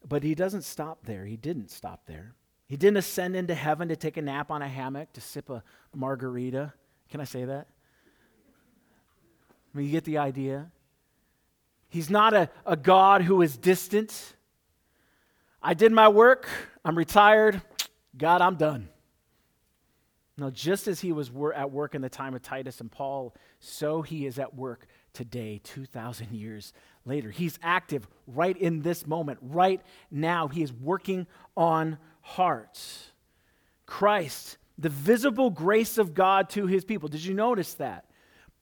but 0.08 0.24
He 0.24 0.34
doesn't 0.34 0.64
stop 0.64 1.06
there. 1.06 1.26
He 1.26 1.38
didn't 1.38 1.70
stop 1.70 2.08
there. 2.08 2.34
He 2.68 2.78
didn't 2.78 2.98
ascend 2.98 3.36
into 3.36 3.54
heaven 3.54 3.90
to 3.90 3.96
take 3.96 4.18
a 4.18 4.22
nap 4.22 4.50
on 4.50 4.62
a 4.62 4.68
hammock, 4.68 5.12
to 5.14 5.22
sip 5.22 5.50
a 5.50 5.62
margarita. 5.94 6.74
Can 7.10 7.20
I 7.20 7.26
say 7.26 7.44
that? 7.46 7.68
I 9.74 9.78
mean, 9.78 9.86
you 9.88 9.92
get 9.92 10.06
the 10.06 10.18
idea. 10.18 10.72
He's 11.90 12.10
not 12.10 12.34
a, 12.34 12.50
a 12.66 12.78
God 12.78 13.24
who 13.24 13.42
is 13.42 13.58
distant. 13.58 14.36
I 15.62 15.74
did 15.74 15.92
my 15.92 16.08
work, 16.08 16.48
I'm 16.84 16.98
retired, 16.98 17.62
God, 18.18 18.42
I'm 18.42 18.56
done. 18.56 18.88
Now, 20.38 20.50
just 20.50 20.88
as 20.88 21.02
he 21.02 21.12
was 21.12 21.30
wor- 21.30 21.54
at 21.54 21.72
work 21.72 21.94
in 21.94 22.02
the 22.02 22.10
time 22.10 22.34
of 22.34 22.42
Titus 22.42 22.80
and 22.80 22.92
Paul, 22.92 23.36
so 23.60 24.02
he 24.02 24.26
is 24.26 24.40
at 24.40 24.56
work 24.56 24.88
today, 25.14 25.60
2,000 25.64 26.32
years 26.32 26.74
later. 27.06 27.30
He's 27.30 27.60
active 27.62 28.08
right 28.28 28.56
in 28.56 28.82
this 28.82 29.06
moment, 29.06 29.40
right 29.42 29.82
now. 30.10 30.48
He 30.48 30.64
is 30.64 30.72
working 30.72 31.28
on 31.58 31.98
hearts. 32.22 33.12
Christ, 33.86 34.58
the 34.78 34.90
visible 34.90 35.50
grace 35.50 35.98
of 35.98 36.14
God 36.14 36.50
to 36.52 36.66
his 36.66 36.86
people. 36.86 37.10
Did 37.10 37.26
you 37.26 37.34
notice 37.34 37.74
that? 37.76 38.06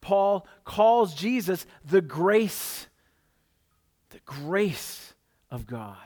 Paul 0.02 0.48
calls 0.64 1.14
Jesus 1.14 1.66
the 1.86 2.02
grace, 2.02 2.88
the 4.10 4.20
grace 4.26 5.14
of 5.52 5.68
God. 5.68 5.98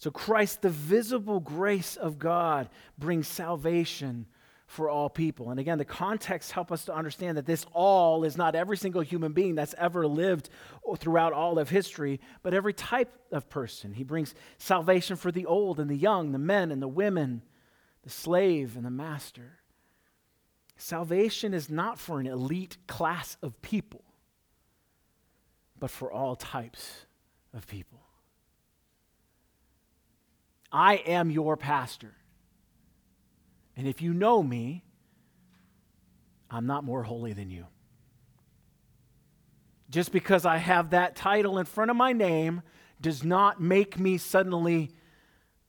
So, 0.00 0.10
Christ, 0.10 0.62
the 0.62 0.70
visible 0.70 1.40
grace 1.40 1.94
of 1.94 2.18
God, 2.18 2.70
brings 2.96 3.28
salvation 3.28 4.24
for 4.66 4.88
all 4.88 5.10
people. 5.10 5.50
And 5.50 5.60
again, 5.60 5.76
the 5.76 5.84
context 5.84 6.52
help 6.52 6.72
us 6.72 6.86
to 6.86 6.94
understand 6.94 7.36
that 7.36 7.44
this 7.44 7.66
all 7.74 8.24
is 8.24 8.34
not 8.34 8.54
every 8.54 8.78
single 8.78 9.02
human 9.02 9.32
being 9.32 9.56
that's 9.56 9.74
ever 9.76 10.06
lived 10.06 10.48
throughout 10.96 11.34
all 11.34 11.58
of 11.58 11.68
history, 11.68 12.18
but 12.42 12.54
every 12.54 12.72
type 12.72 13.12
of 13.30 13.50
person. 13.50 13.92
He 13.92 14.02
brings 14.02 14.34
salvation 14.56 15.16
for 15.16 15.30
the 15.30 15.44
old 15.44 15.78
and 15.78 15.90
the 15.90 15.96
young, 15.96 16.32
the 16.32 16.38
men 16.38 16.72
and 16.72 16.80
the 16.80 16.88
women, 16.88 17.42
the 18.02 18.10
slave 18.10 18.76
and 18.76 18.86
the 18.86 18.90
master. 18.90 19.58
Salvation 20.78 21.52
is 21.52 21.68
not 21.68 21.98
for 21.98 22.20
an 22.20 22.26
elite 22.26 22.78
class 22.86 23.36
of 23.42 23.60
people, 23.60 24.04
but 25.78 25.90
for 25.90 26.10
all 26.10 26.36
types 26.36 27.04
of 27.52 27.66
people. 27.66 28.00
I 30.72 30.96
am 30.96 31.30
your 31.30 31.56
pastor. 31.56 32.14
And 33.76 33.86
if 33.88 34.02
you 34.02 34.12
know 34.12 34.42
me, 34.42 34.84
I'm 36.50 36.66
not 36.66 36.84
more 36.84 37.02
holy 37.02 37.32
than 37.32 37.50
you. 37.50 37.66
Just 39.88 40.12
because 40.12 40.46
I 40.46 40.58
have 40.58 40.90
that 40.90 41.16
title 41.16 41.58
in 41.58 41.64
front 41.64 41.90
of 41.90 41.96
my 41.96 42.12
name 42.12 42.62
does 43.00 43.24
not 43.24 43.60
make 43.60 43.98
me 43.98 44.18
suddenly 44.18 44.90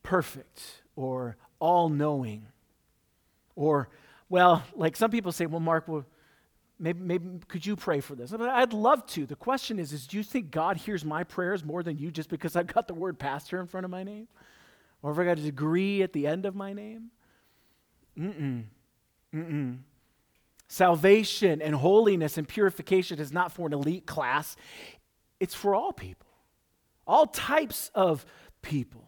perfect 0.04 0.84
or 0.96 1.38
all 1.60 1.90
knowing. 1.90 2.48
Or, 3.56 3.90
well, 4.30 4.64
like 4.76 4.96
some 4.96 5.12
people 5.12 5.32
say, 5.32 5.46
well, 5.46 5.60
Mark, 5.60 5.88
well, 5.88 6.06
maybe, 6.80 7.00
maybe 7.00 7.26
could 7.48 7.66
you 7.66 7.76
pray 7.76 8.00
for 8.00 8.16
this? 8.16 8.34
I'd 8.34 8.74
love 8.74 9.06
to. 9.08 9.26
The 9.26 9.36
question 9.36 9.80
is, 9.80 9.94
is 9.94 10.06
do 10.06 10.18
you 10.18 10.24
think 10.24 10.52
God 10.52 10.78
hears 10.78 11.06
my 11.06 11.24
prayers 11.24 11.64
more 11.64 11.82
than 11.82 11.98
you 11.98 12.12
just 12.12 12.30
because 12.30 12.56
I've 12.56 12.68
got 12.68 12.88
the 12.88 12.94
word 12.94 13.18
pastor 13.18 13.60
in 13.60 13.68
front 13.68 13.86
of 13.86 13.92
my 13.92 14.04
name? 14.04 14.28
Or 15.04 15.12
if 15.12 15.20
I 15.20 15.26
got 15.26 15.40
a 15.40 15.42
degree 15.42 16.04
at 16.04 16.14
the 16.14 16.28
end 16.28 16.46
of 16.46 16.56
my 16.56 16.74
name? 16.74 17.12
Mm-mm. 18.18 18.66
Mm-mm. 19.34 19.80
Salvation 20.68 21.62
and 21.62 21.76
holiness 21.76 22.38
and 22.38 22.48
purification 22.48 23.20
is 23.20 23.32
not 23.32 23.52
for 23.52 23.68
an 23.68 23.74
elite 23.74 24.06
class, 24.06 24.56
it's 25.40 25.56
for 25.56 25.76
all 25.76 25.92
people, 25.92 26.28
all 27.08 27.26
types 27.26 27.92
of 27.96 28.26
people. 28.62 29.04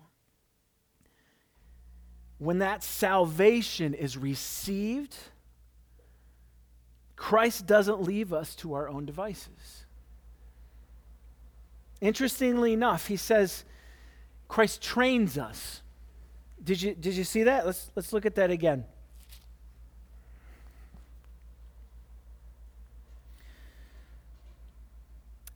When 2.39 2.59
that 2.59 2.83
salvation 2.83 3.93
is 3.93 4.17
received, 4.17 5.15
Christ 7.15 7.65
doesn't 7.65 8.01
leave 8.01 8.33
us 8.33 8.55
to 8.57 8.73
our 8.73 8.89
own 8.89 9.05
devices. 9.05 9.85
Interestingly 12.01 12.73
enough, 12.73 13.07
he 13.07 13.15
says 13.15 13.63
Christ 14.49 14.81
trains 14.81 15.37
us 15.37 15.82
did 16.63 16.81
you, 16.81 16.95
did 16.95 17.15
you 17.15 17.23
see 17.23 17.43
that? 17.43 17.65
Let's, 17.65 17.91
let's 17.95 18.13
look 18.13 18.25
at 18.25 18.35
that 18.35 18.51
again. 18.51 18.85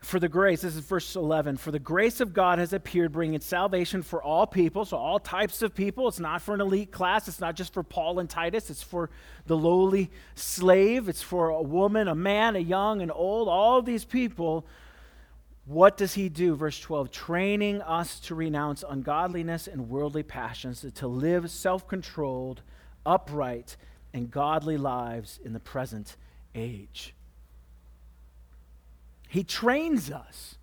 for 0.08 0.22
the 0.22 0.30
grace, 0.30 0.62
this 0.62 0.74
is 0.74 0.82
verse 0.82 1.17
11, 1.17 1.58
for 1.58 1.70
the 1.70 1.80
grace 1.80 2.22
of 2.22 2.34
God 2.34 2.60
has 2.60 2.72
appeared, 2.72 3.12
bringing 3.12 3.41
salvation 3.41 4.02
for 4.02 4.24
all 4.24 4.48
people, 4.48 4.86
so 4.86 4.96
all 4.96 5.20
types 5.20 5.62
of 5.62 5.76
people. 5.76 6.08
It's 6.08 6.20
not 6.20 6.41
for 6.41 6.54
an 6.54 6.62
elite 6.62 6.93
class, 6.93 7.28
it's 7.28 7.41
not 7.41 7.56
just 7.56 7.74
for 7.74 7.84
Paul 7.84 8.20
and 8.20 8.30
Titus, 8.30 8.70
it's 8.70 8.82
for 8.82 9.10
the 9.48 9.58
lowly 9.58 10.10
slave, 10.36 11.10
it's 11.10 11.22
for 11.22 11.50
a 11.50 11.62
woman, 11.62 12.08
a 12.08 12.15
man, 12.15 12.56
a 12.56 12.60
young, 12.60 13.02
and 13.02 13.12
old, 13.12 13.50
all 13.50 13.82
these 13.82 14.06
people. 14.06 14.65
What 15.67 15.97
does 15.97 16.13
he 16.13 16.30
do? 16.30 16.56
Verse 16.56 16.80
12, 16.80 17.12
training 17.12 17.82
us 17.82 18.21
to 18.21 18.36
renounce 18.36 18.86
ungodliness 18.88 19.67
and 19.67 19.89
worldly 19.89 20.23
passions, 20.23 20.86
to 20.95 21.08
live 21.08 21.51
self 21.51 21.86
controlled, 21.86 22.62
upright, 23.06 23.75
and 24.13 24.32
godly 24.32 24.77
lives 24.77 25.39
in 25.43 25.51
the 25.51 25.60
present 25.60 26.15
age. 26.56 27.13
He 29.27 29.43
trains 29.43 30.10
us. 30.10 30.58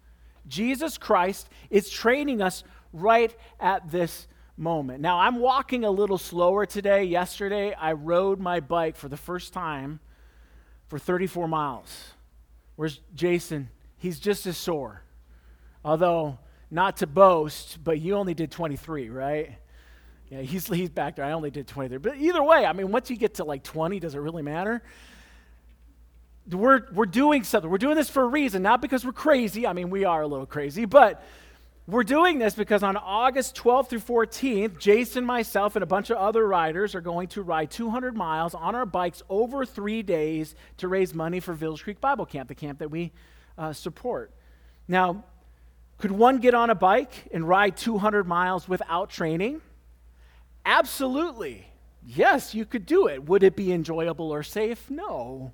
Jesus 0.49 0.97
Christ 0.97 1.51
is 1.69 1.91
training 1.91 2.41
us 2.41 2.65
right 2.95 3.35
at 3.61 3.91
this 3.91 4.27
moment. 4.57 5.01
Now, 5.01 5.19
I'm 5.21 5.39
walking 5.39 5.85
a 5.85 5.91
little 5.91 6.17
slower 6.17 6.65
today. 6.65 7.05
Yesterday, 7.05 7.75
I 7.75 7.93
rode 7.93 8.41
my 8.41 8.61
bike 8.61 8.97
for 8.97 9.09
the 9.09 9.19
first 9.19 9.53
time 9.53 10.01
for 10.89 10.99
34 10.99 11.47
miles. 11.47 12.15
Where's 12.77 13.01
Jason? 13.15 13.69
He's 14.05 14.21
just 14.21 14.45
as 14.45 14.59
sore. 14.59 15.03
Although, 15.83 16.39
not 16.71 16.99
to 16.99 17.07
boast, 17.07 17.83
but 17.83 18.03
you 18.03 18.17
only 18.17 18.35
did 18.35 18.51
23, 18.51 19.09
right? 19.09 19.53
Yeah, 20.29 20.43
he's, 20.43 20.67
he's 20.67 20.91
back 20.91 21.17
there. 21.17 21.25
I 21.25 21.33
only 21.33 21.51
did 21.51 21.67
23. 21.67 21.97
But 21.97 22.19
either 22.19 22.43
way, 22.43 22.67
I 22.67 22.75
mean, 22.75 22.93
once 22.93 23.09
you 23.09 23.17
get 23.17 23.37
to 23.37 23.45
like 23.45 23.63
20, 23.63 24.01
does 24.01 24.15
it 24.15 24.19
really 24.19 24.43
matter? 24.43 24.83
we're, 26.53 26.83
we're 26.93 27.07
doing 27.07 27.45
something. 27.45 27.71
We're 27.71 27.79
doing 27.79 27.97
this 27.97 28.11
for 28.11 28.25
a 28.25 28.27
reason, 28.27 28.61
not 28.63 28.83
because 28.83 29.07
we're 29.07 29.13
crazy. 29.13 29.67
I 29.67 29.73
mean, 29.73 29.89
we 29.89 30.05
are 30.05 30.21
a 30.21 30.27
little 30.27 30.45
crazy, 30.45 30.85
but 30.85 31.25
we're 31.87 32.05
doing 32.05 32.39
this 32.39 32.55
because 32.55 32.83
on 32.83 32.99
August 32.99 33.57
12th 33.57 33.89
through 33.89 34.01
14th, 34.01 34.79
Jason, 34.79 35.25
myself, 35.25 35.77
and 35.77 35.83
a 35.83 35.87
bunch 35.87 36.11
of 36.11 36.19
other 36.19 36.47
riders 36.47 36.95
are 36.95 37.01
going 37.01 37.29
to 37.29 37.41
ride 37.41 37.71
200 37.71 38.15
miles 38.15 38.55
on 38.55 38.75
our 38.75 38.85
bikes 38.85 39.23
over 39.31 39.65
three 39.65 40.03
days 40.03 40.55
to 40.77 40.89
raise 40.89 41.15
money 41.15 41.41
for 41.41 41.55
Village 41.55 41.83
Creek 41.83 42.03
Bible 42.03 42.27
Camp, 42.27 42.49
the 42.49 42.55
camp 42.55 42.81
that 42.81 42.91
we 42.91 43.11
uh, 43.57 43.73
support. 43.73 44.31
Now, 44.89 45.25
could 45.99 46.11
one 46.11 46.39
get 46.39 46.55
on 46.55 46.71
a 46.71 46.75
bike 46.75 47.29
and 47.33 47.49
ride 47.49 47.77
200 47.77 48.27
miles 48.27 48.69
without 48.69 49.11
training? 49.11 49.61
Absolutely. 50.67 51.67
Yes, 52.07 52.55
you 52.55 52.65
could 52.65 52.87
do 52.87 53.07
it. 53.07 53.25
Would 53.25 53.43
it 53.43 53.57
be 53.57 53.73
enjoyable 53.73 54.31
or 54.31 54.43
safe? 54.43 54.91
No. 54.91 55.53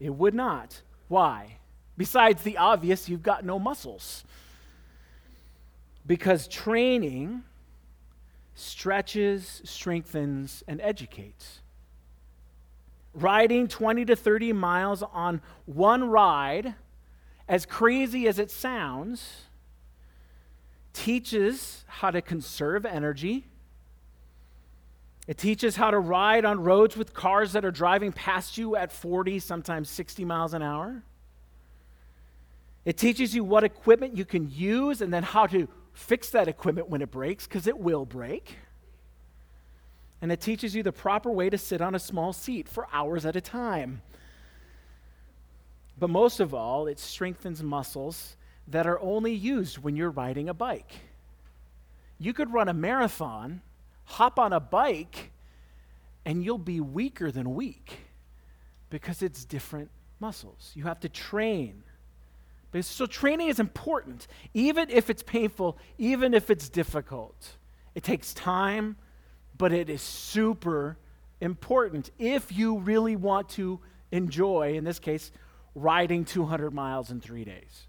It 0.00 0.10
would 0.10 0.34
not. 0.34 0.82
Why? 1.08 1.58
Besides 1.96 2.42
the 2.42 2.58
obvious, 2.58 3.08
you've 3.08 3.22
got 3.22 3.44
no 3.44 3.58
muscles. 3.58 4.24
Because 6.06 6.48
training 6.48 7.42
stretches, 8.58 9.62
strengthens, 9.64 10.64
and 10.66 10.80
educates. 10.80 11.60
Riding 13.14 13.68
20 13.68 14.04
to 14.06 14.16
30 14.16 14.52
miles 14.52 15.02
on 15.02 15.40
one 15.64 16.10
ride, 16.10 16.74
as 17.48 17.66
crazy 17.66 18.28
as 18.28 18.38
it 18.38 18.50
sounds, 18.50 19.42
teaches 20.92 21.84
how 21.86 22.10
to 22.10 22.20
conserve 22.20 22.84
energy 22.84 23.46
it 25.28 25.36
teaches 25.36 25.76
how 25.76 25.90
to 25.90 25.98
ride 25.98 26.46
on 26.46 26.60
roads 26.64 26.96
with 26.96 27.12
cars 27.12 27.52
that 27.52 27.62
are 27.62 27.70
driving 27.70 28.12
past 28.12 28.56
you 28.56 28.76
at 28.76 28.90
40, 28.90 29.38
sometimes 29.40 29.90
60 29.90 30.24
miles 30.24 30.54
an 30.54 30.62
hour. 30.62 31.02
It 32.86 32.96
teaches 32.96 33.34
you 33.34 33.44
what 33.44 33.62
equipment 33.62 34.16
you 34.16 34.24
can 34.24 34.50
use 34.50 35.02
and 35.02 35.12
then 35.12 35.22
how 35.22 35.46
to 35.48 35.68
fix 35.92 36.30
that 36.30 36.48
equipment 36.48 36.88
when 36.88 37.02
it 37.02 37.10
breaks, 37.10 37.46
because 37.46 37.66
it 37.66 37.78
will 37.78 38.06
break. 38.06 38.56
And 40.22 40.32
it 40.32 40.40
teaches 40.40 40.74
you 40.74 40.82
the 40.82 40.92
proper 40.92 41.30
way 41.30 41.50
to 41.50 41.58
sit 41.58 41.82
on 41.82 41.94
a 41.94 41.98
small 41.98 42.32
seat 42.32 42.66
for 42.66 42.88
hours 42.90 43.26
at 43.26 43.36
a 43.36 43.42
time. 43.42 44.00
But 45.98 46.10
most 46.10 46.40
of 46.40 46.54
all, 46.54 46.86
it 46.86 46.98
strengthens 46.98 47.62
muscles 47.62 48.36
that 48.68 48.86
are 48.86 49.00
only 49.00 49.32
used 49.32 49.78
when 49.78 49.96
you're 49.96 50.10
riding 50.10 50.48
a 50.48 50.54
bike. 50.54 50.92
You 52.18 52.32
could 52.32 52.52
run 52.52 52.68
a 52.68 52.74
marathon 52.74 53.62
hop 54.04 54.38
on 54.38 54.52
a 54.52 54.60
bike 54.60 55.32
and 56.24 56.44
you'll 56.44 56.58
be 56.58 56.80
weaker 56.80 57.30
than 57.30 57.54
weak 57.54 58.00
because 58.90 59.22
it's 59.22 59.44
different 59.44 59.90
muscles. 60.20 60.72
You 60.74 60.84
have 60.84 61.00
to 61.00 61.08
train. 61.08 61.82
So, 62.80 63.06
training 63.06 63.48
is 63.48 63.60
important, 63.60 64.26
even 64.52 64.90
if 64.90 65.08
it's 65.08 65.22
painful, 65.22 65.78
even 65.96 66.34
if 66.34 66.50
it's 66.50 66.68
difficult. 66.68 67.56
It 67.94 68.02
takes 68.02 68.34
time, 68.34 68.96
but 69.56 69.72
it 69.72 69.88
is 69.88 70.02
super 70.02 70.98
important 71.40 72.10
if 72.18 72.52
you 72.56 72.78
really 72.78 73.16
want 73.16 73.48
to 73.50 73.80
enjoy, 74.12 74.74
in 74.74 74.84
this 74.84 74.98
case, 74.98 75.32
riding 75.78 76.24
200 76.24 76.72
miles 76.72 77.10
in 77.10 77.20
three 77.20 77.44
days. 77.44 77.86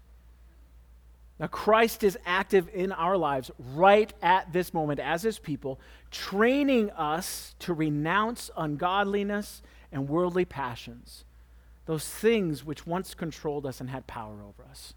Now, 1.38 1.46
Christ 1.46 2.04
is 2.04 2.18
active 2.26 2.68
in 2.74 2.92
our 2.92 3.16
lives 3.16 3.50
right 3.74 4.12
at 4.20 4.52
this 4.52 4.74
moment 4.74 5.00
as 5.00 5.22
his 5.22 5.38
people, 5.38 5.80
training 6.10 6.90
us 6.90 7.54
to 7.60 7.72
renounce 7.72 8.50
ungodliness 8.56 9.62
and 9.90 10.06
worldly 10.06 10.44
passions, 10.44 11.24
those 11.86 12.06
things 12.06 12.62
which 12.62 12.86
once 12.86 13.14
controlled 13.14 13.64
us 13.64 13.80
and 13.80 13.88
had 13.88 14.06
power 14.06 14.42
over 14.42 14.68
us. 14.68 14.92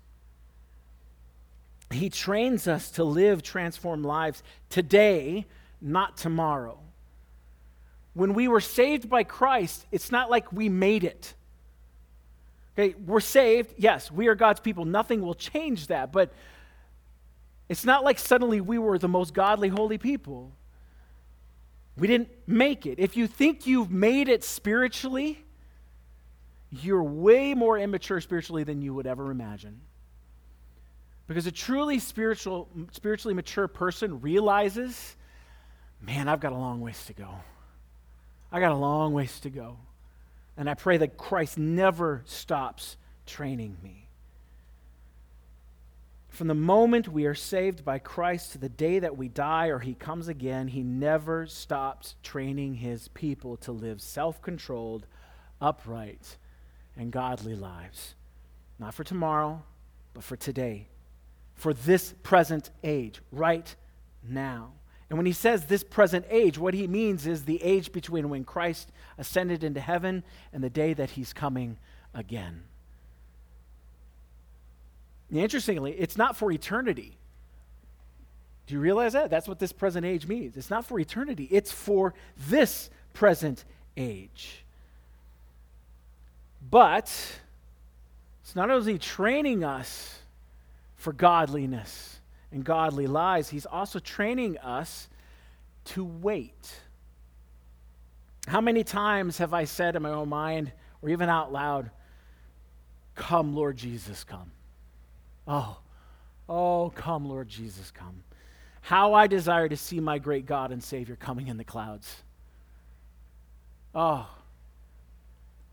He 1.92 2.10
trains 2.10 2.68
us 2.68 2.92
to 2.92 3.06
live 3.06 3.42
transformed 3.42 4.06
lives 4.06 4.44
today, 4.70 5.46
not 5.80 6.18
tomorrow. 6.18 6.78
When 8.14 8.34
we 8.34 8.50
were 8.50 8.62
saved 8.62 9.10
by 9.10 9.24
Christ, 9.24 9.86
it's 9.92 10.12
not 10.12 10.30
like 10.30 10.52
we 10.52 10.68
made 10.68 11.06
it. 11.06 11.34
Okay, 12.78 12.96
we're 13.06 13.20
saved. 13.20 13.74
Yes, 13.78 14.12
we 14.12 14.28
are 14.28 14.36
God's 14.36 14.60
people. 14.60 14.86
Nothing 14.86 15.22
will 15.22 15.36
change 15.36 15.88
that. 15.88 16.12
But 16.12 16.34
it's 17.70 17.86
not 17.86 18.04
like 18.04 18.18
suddenly 18.18 18.62
we 18.62 18.80
were 18.80 18.98
the 18.98 19.08
most 19.08 19.34
godly, 19.34 19.70
holy 19.70 19.98
people. 19.98 20.52
We 21.98 22.08
didn't 22.08 22.30
make 22.48 22.86
it. 22.86 22.98
If 22.98 23.16
you 23.16 23.28
think 23.28 23.68
you've 23.68 23.92
made 23.92 24.28
it 24.28 24.44
spiritually, 24.44 25.44
you're 26.72 27.04
way 27.04 27.54
more 27.54 27.78
immature 27.78 28.20
spiritually 28.20 28.64
than 28.64 28.82
you 28.82 28.96
would 28.96 29.06
ever 29.06 29.30
imagine. 29.30 29.80
Because 31.28 31.46
a 31.46 31.52
truly 31.52 32.00
spiritual, 32.00 32.68
spiritually 32.92 33.36
mature 33.36 33.68
person 33.68 34.20
realizes, 34.22 35.16
man, 36.02 36.28
I've 36.28 36.40
got 36.40 36.52
a 36.52 36.58
long 36.58 36.82
ways 36.82 37.06
to 37.06 37.14
go. 37.14 37.30
I 38.52 38.60
got 38.60 38.72
a 38.72 38.76
long 38.76 39.14
ways 39.14 39.40
to 39.42 39.50
go. 39.50 39.78
And 40.58 40.70
I 40.70 40.74
pray 40.76 40.98
that 40.98 41.18
Christ 41.18 41.58
never 41.58 42.22
stops 42.26 42.98
training 43.26 43.78
me. 43.82 44.04
From 46.30 46.48
the 46.48 46.56
moment 46.56 47.08
we 47.08 47.28
are 47.28 47.36
saved 47.36 47.86
by 47.86 48.00
Christ 48.00 48.54
to 48.54 48.58
the 48.58 48.70
day 48.70 48.98
that 48.98 49.18
we 49.18 49.28
die 49.28 49.68
or 49.68 49.78
he 49.78 49.94
comes 49.94 50.28
again, 50.28 50.68
he 50.68 50.82
never 50.82 51.46
stops 51.46 52.16
training 52.24 52.76
his 52.76 53.08
people 53.10 53.56
to 53.58 53.72
live 53.72 54.02
self 54.02 54.42
controlled, 54.42 55.06
upright, 55.62 56.38
and 56.98 57.12
godly 57.12 57.54
lives. 57.54 58.16
Not 58.80 58.96
for 58.96 59.04
tomorrow, 59.04 59.64
but 60.16 60.24
for 60.24 60.36
today, 60.36 60.88
for 61.54 61.72
this 61.72 62.16
present 62.24 62.72
age, 62.84 63.22
right 63.32 63.76
now. 64.28 64.72
And 65.14 65.20
when 65.20 65.28
he 65.28 65.32
says 65.32 65.66
this 65.66 65.84
present 65.84 66.26
age, 66.32 66.58
what 66.58 66.74
he 66.74 66.88
means 66.88 67.28
is 67.28 67.46
the 67.46 67.62
age 67.62 67.92
between 67.92 68.30
when 68.30 68.44
Christ 68.44 68.92
ascended 69.20 69.64
into 69.64 69.80
heaven 69.80 70.24
and 70.52 70.64
the 70.64 70.72
day 70.72 70.96
that 70.96 71.12
he's 71.12 71.34
coming 71.34 71.78
again. 72.16 72.64
Interestingly, 75.32 75.92
it's 75.92 76.18
not 76.18 76.36
for 76.36 76.52
eternity. 76.52 77.16
Do 78.66 78.74
you 78.74 78.80
realize 78.80 79.14
that? 79.14 79.30
That's 79.30 79.48
what 79.48 79.60
this 79.60 79.72
present 79.72 80.04
age 80.04 80.26
means. 80.26 80.58
It's 80.58 80.72
not 80.72 80.84
for 80.84 81.00
eternity, 81.00 81.48
it's 81.52 81.72
for 81.72 82.16
this 82.50 82.90
present 83.14 83.66
age. 83.96 84.66
But 86.72 87.06
it's 88.42 88.56
not 88.56 88.72
only 88.72 88.98
training 88.98 89.64
us 89.64 90.22
for 90.96 91.14
godliness 91.14 92.20
and 92.54 92.64
godly 92.64 93.08
lives, 93.08 93.50
he's 93.50 93.66
also 93.66 94.00
training 94.00 94.58
us 94.60 95.10
to 95.86 96.06
wait. 96.06 96.80
How 98.48 98.62
many 98.62 98.84
times 98.84 99.40
have 99.40 99.54
I 99.54 99.66
said 99.66 99.96
in 99.96 100.02
my 100.04 100.12
own 100.12 100.30
mind, 100.30 100.72
or 101.02 101.10
even 101.10 101.30
out 101.30 101.52
loud, 101.52 101.90
Come, 103.16 103.56
Lord 103.56 103.78
Jesus, 103.78 104.24
come? 104.24 104.52
Oh, 105.48 105.78
oh, 106.50 106.92
come, 106.96 107.28
Lord 107.28 107.48
Jesus, 107.48 107.92
come. 107.92 108.24
How 108.82 109.14
I 109.14 109.28
desire 109.28 109.70
to 109.70 109.78
see 109.78 110.00
my 110.00 110.18
great 110.18 110.46
God 110.46 110.72
and 110.72 110.84
Savior 110.84 111.16
coming 111.16 111.48
in 111.48 111.58
the 111.58 111.64
clouds. 111.64 112.24
Oh, 113.94 114.28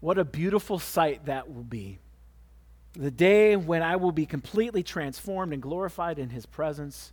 what 0.01 0.19
a 0.19 0.25
beautiful 0.25 0.79
sight 0.79 1.27
that 1.27 1.53
will 1.53 1.63
be. 1.63 1.99
The 2.95 3.11
day 3.11 3.57
when 3.57 3.83
I 3.83 3.97
will 3.97 4.13
be 4.13 4.27
completely 4.27 4.83
transformed 4.83 5.53
and 5.53 5.63
glorified 5.63 6.19
in 6.19 6.31
his 6.31 6.47
presence. 6.47 7.13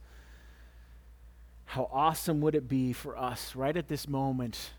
How 1.65 1.89
awesome 1.91 2.41
would 2.41 2.55
it 2.55 2.67
be 2.67 2.93
for 2.93 3.17
us 3.17 3.55
right 3.55 3.75
at 3.75 3.87
this 3.87 4.07
moment? 4.07 4.71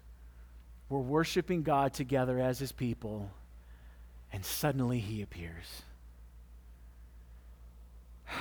We're 0.88 0.98
worshiping 1.00 1.62
God 1.62 1.92
together 1.92 2.40
as 2.40 2.58
his 2.58 2.72
people, 2.72 3.30
and 4.32 4.44
suddenly 4.44 4.98
he 4.98 5.22
appears. 5.22 5.82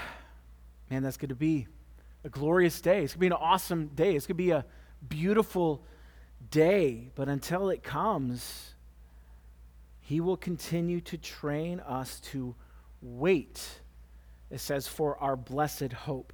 Man, 0.89 1.03
that's 1.03 1.17
going 1.17 1.29
to 1.29 1.35
be 1.35 1.67
a 2.23 2.29
glorious 2.29 2.79
day. 2.79 3.03
It's 3.03 3.13
going 3.13 3.19
to 3.19 3.19
be 3.19 3.27
an 3.27 3.33
awesome 3.33 3.87
day. 3.87 4.15
It's 4.15 4.25
going 4.25 4.37
to 4.37 4.43
be 4.43 4.51
a 4.51 4.65
beautiful 5.07 5.83
day. 6.49 7.09
But 7.15 7.27
until 7.27 7.69
it 7.69 7.83
comes, 7.83 8.73
he 10.07 10.21
will 10.21 10.37
continue 10.37 11.01
to 11.01 11.17
train 11.17 11.81
us 11.81 12.21
to 12.21 12.55
wait. 13.01 13.81
It 14.49 14.61
says, 14.61 14.87
for 14.87 15.17
our 15.17 15.35
blessed 15.35 15.91
hope. 15.91 16.31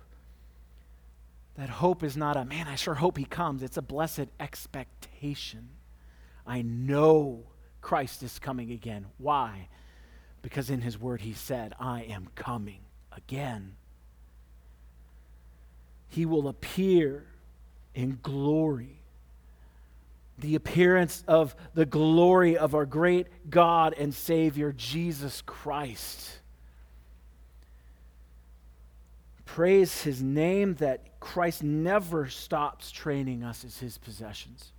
That 1.55 1.69
hope 1.69 2.03
is 2.03 2.15
not 2.15 2.38
a, 2.38 2.45
man, 2.45 2.67
I 2.67 2.75
sure 2.75 2.93
hope 2.93 3.17
he 3.17 3.25
comes. 3.25 3.63
It's 3.63 3.77
a 3.77 3.81
blessed 3.81 4.27
expectation. 4.39 5.69
I 6.45 6.62
know 6.62 7.45
Christ 7.81 8.21
is 8.21 8.38
coming 8.38 8.69
again. 8.69 9.07
Why? 9.17 9.69
Because 10.43 10.69
in 10.69 10.81
his 10.81 10.99
word 10.99 11.21
he 11.21 11.33
said, 11.33 11.73
I 11.79 12.03
am 12.03 12.27
coming 12.36 12.81
again. 13.12 13.75
He 16.09 16.27
will 16.27 16.47
appear 16.47 17.25
in 17.95 18.19
glory 18.21 18.99
the 20.38 20.56
appearance 20.56 21.24
of 21.28 21.56
the 21.74 21.86
glory 21.86 22.58
of 22.58 22.76
our 22.76 22.86
great 22.86 23.28
God 23.50 23.93
and 23.98 24.13
Savior, 24.13 24.72
Jesus 24.72 25.41
Christ. 25.41 26.39
Praise 29.46 30.02
his 30.02 30.22
name 30.22 30.76
that 30.76 31.19
Christ 31.19 31.63
never 31.63 32.28
stops 32.28 32.91
training 32.91 33.43
us 33.43 33.63
as 33.63 33.78
his 33.78 33.98
possessions. 33.98 34.72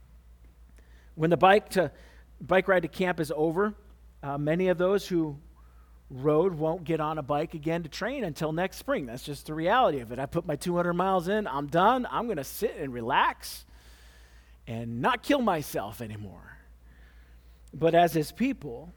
When 1.14 1.30
the 1.30 1.36
bike, 1.36 1.68
to, 1.70 1.92
bike 2.40 2.66
ride 2.66 2.82
to 2.82 2.88
camp 2.88 3.20
is 3.20 3.32
over, 3.34 3.74
uh, 4.22 4.36
many 4.36 4.68
of 4.68 4.78
those 4.78 5.06
who 5.06 5.38
rode 6.10 6.54
won't 6.54 6.84
get 6.84 7.00
on 7.00 7.18
a 7.18 7.22
bike 7.22 7.54
again 7.54 7.82
to 7.84 7.88
train 7.88 8.24
until 8.24 8.52
next 8.52 8.78
spring. 8.78 9.06
That's 9.06 9.22
just 9.22 9.46
the 9.46 9.54
reality 9.54 10.00
of 10.00 10.12
it. 10.12 10.18
I 10.18 10.26
put 10.26 10.44
my 10.44 10.56
200 10.56 10.92
miles 10.92 11.28
in, 11.28 11.46
I'm 11.46 11.68
done. 11.68 12.06
I'm 12.10 12.26
going 12.26 12.38
to 12.38 12.44
sit 12.44 12.76
and 12.78 12.92
relax 12.92 13.64
and 14.66 15.00
not 15.00 15.22
kill 15.22 15.40
myself 15.40 16.00
anymore. 16.00 16.58
But 17.72 17.94
as 17.94 18.12
his 18.12 18.32
people, 18.32 18.92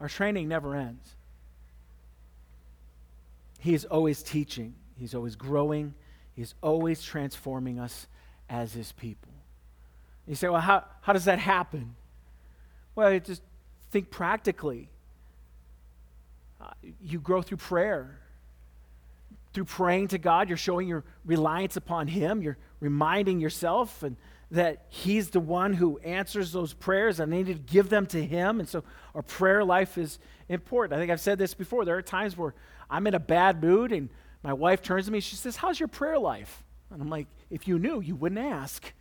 our 0.00 0.08
training 0.08 0.48
never 0.48 0.74
ends. 0.74 1.14
He 3.60 3.74
is 3.74 3.84
always 3.84 4.22
teaching, 4.22 4.74
he's 4.98 5.14
always 5.14 5.36
growing, 5.36 5.94
he's 6.34 6.54
always 6.62 7.02
transforming 7.02 7.78
us 7.78 8.06
as 8.48 8.72
his 8.72 8.92
people. 8.92 9.32
You 10.26 10.34
say, 10.34 10.48
well, 10.48 10.60
how, 10.60 10.84
how 11.00 11.12
does 11.12 11.24
that 11.24 11.38
happen? 11.38 11.94
Well, 12.94 13.18
just 13.20 13.42
think 13.90 14.10
practically. 14.10 14.88
Uh, 16.60 16.70
you 17.02 17.20
grow 17.20 17.42
through 17.42 17.58
prayer. 17.58 18.18
Through 19.56 19.64
praying 19.64 20.08
to 20.08 20.18
God, 20.18 20.50
you're 20.50 20.58
showing 20.58 20.86
your 20.86 21.02
reliance 21.24 21.78
upon 21.78 22.08
Him. 22.08 22.42
You're 22.42 22.58
reminding 22.78 23.40
yourself 23.40 24.02
and 24.02 24.18
that 24.50 24.84
he's 24.90 25.30
the 25.30 25.40
one 25.40 25.72
who 25.72 25.96
answers 26.00 26.52
those 26.52 26.74
prayers 26.74 27.20
and 27.20 27.32
they 27.32 27.38
need 27.38 27.46
to 27.46 27.54
give 27.54 27.88
them 27.88 28.04
to 28.08 28.22
him. 28.22 28.60
And 28.60 28.68
so 28.68 28.84
our 29.14 29.22
prayer 29.22 29.64
life 29.64 29.96
is 29.96 30.18
important. 30.50 30.94
I 30.94 31.00
think 31.00 31.10
i've 31.10 31.22
said 31.22 31.38
this 31.38 31.54
before 31.54 31.86
there 31.86 31.96
are 31.96 32.02
times 32.02 32.36
where 32.36 32.54
i'm 32.90 33.06
in 33.06 33.14
a 33.14 33.18
bad 33.18 33.62
mood 33.62 33.92
and 33.92 34.10
my 34.42 34.52
wife 34.52 34.82
turns 34.82 35.06
to 35.06 35.10
me 35.10 35.20
she 35.20 35.36
says 35.36 35.56
how's 35.56 35.80
your 35.80 35.88
prayer 35.88 36.18
life? 36.18 36.62
And 36.90 37.00
i'm 37.00 37.08
like 37.08 37.28
if 37.48 37.66
you 37.66 37.78
knew 37.78 38.02
you 38.02 38.14
wouldn't 38.14 38.42
ask. 38.42 38.92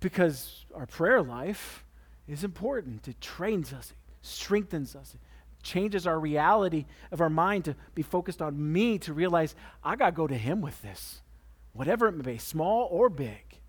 Because 0.00 0.64
our 0.74 0.86
prayer 0.86 1.20
life 1.20 1.84
is 2.26 2.44
important. 2.44 3.06
It 3.08 3.20
trains 3.20 3.74
us 3.74 3.90
it 3.90 3.96
strengthens 4.22 4.96
us 4.96 5.12
it 5.12 5.20
changes 5.66 6.06
our 6.06 6.18
reality 6.18 6.86
of 7.10 7.20
our 7.20 7.28
mind 7.28 7.64
to 7.64 7.74
be 7.94 8.02
focused 8.02 8.40
on 8.40 8.72
me 8.72 8.98
to 8.98 9.12
realize 9.12 9.54
i 9.84 9.96
got 9.96 10.06
to 10.06 10.12
go 10.12 10.26
to 10.26 10.36
him 10.36 10.60
with 10.60 10.80
this 10.82 11.20
whatever 11.76 12.08
it 12.08 12.12
may 12.12 12.32
be, 12.32 12.38
small 12.38 12.88
or 12.90 13.08
big, 13.08 13.60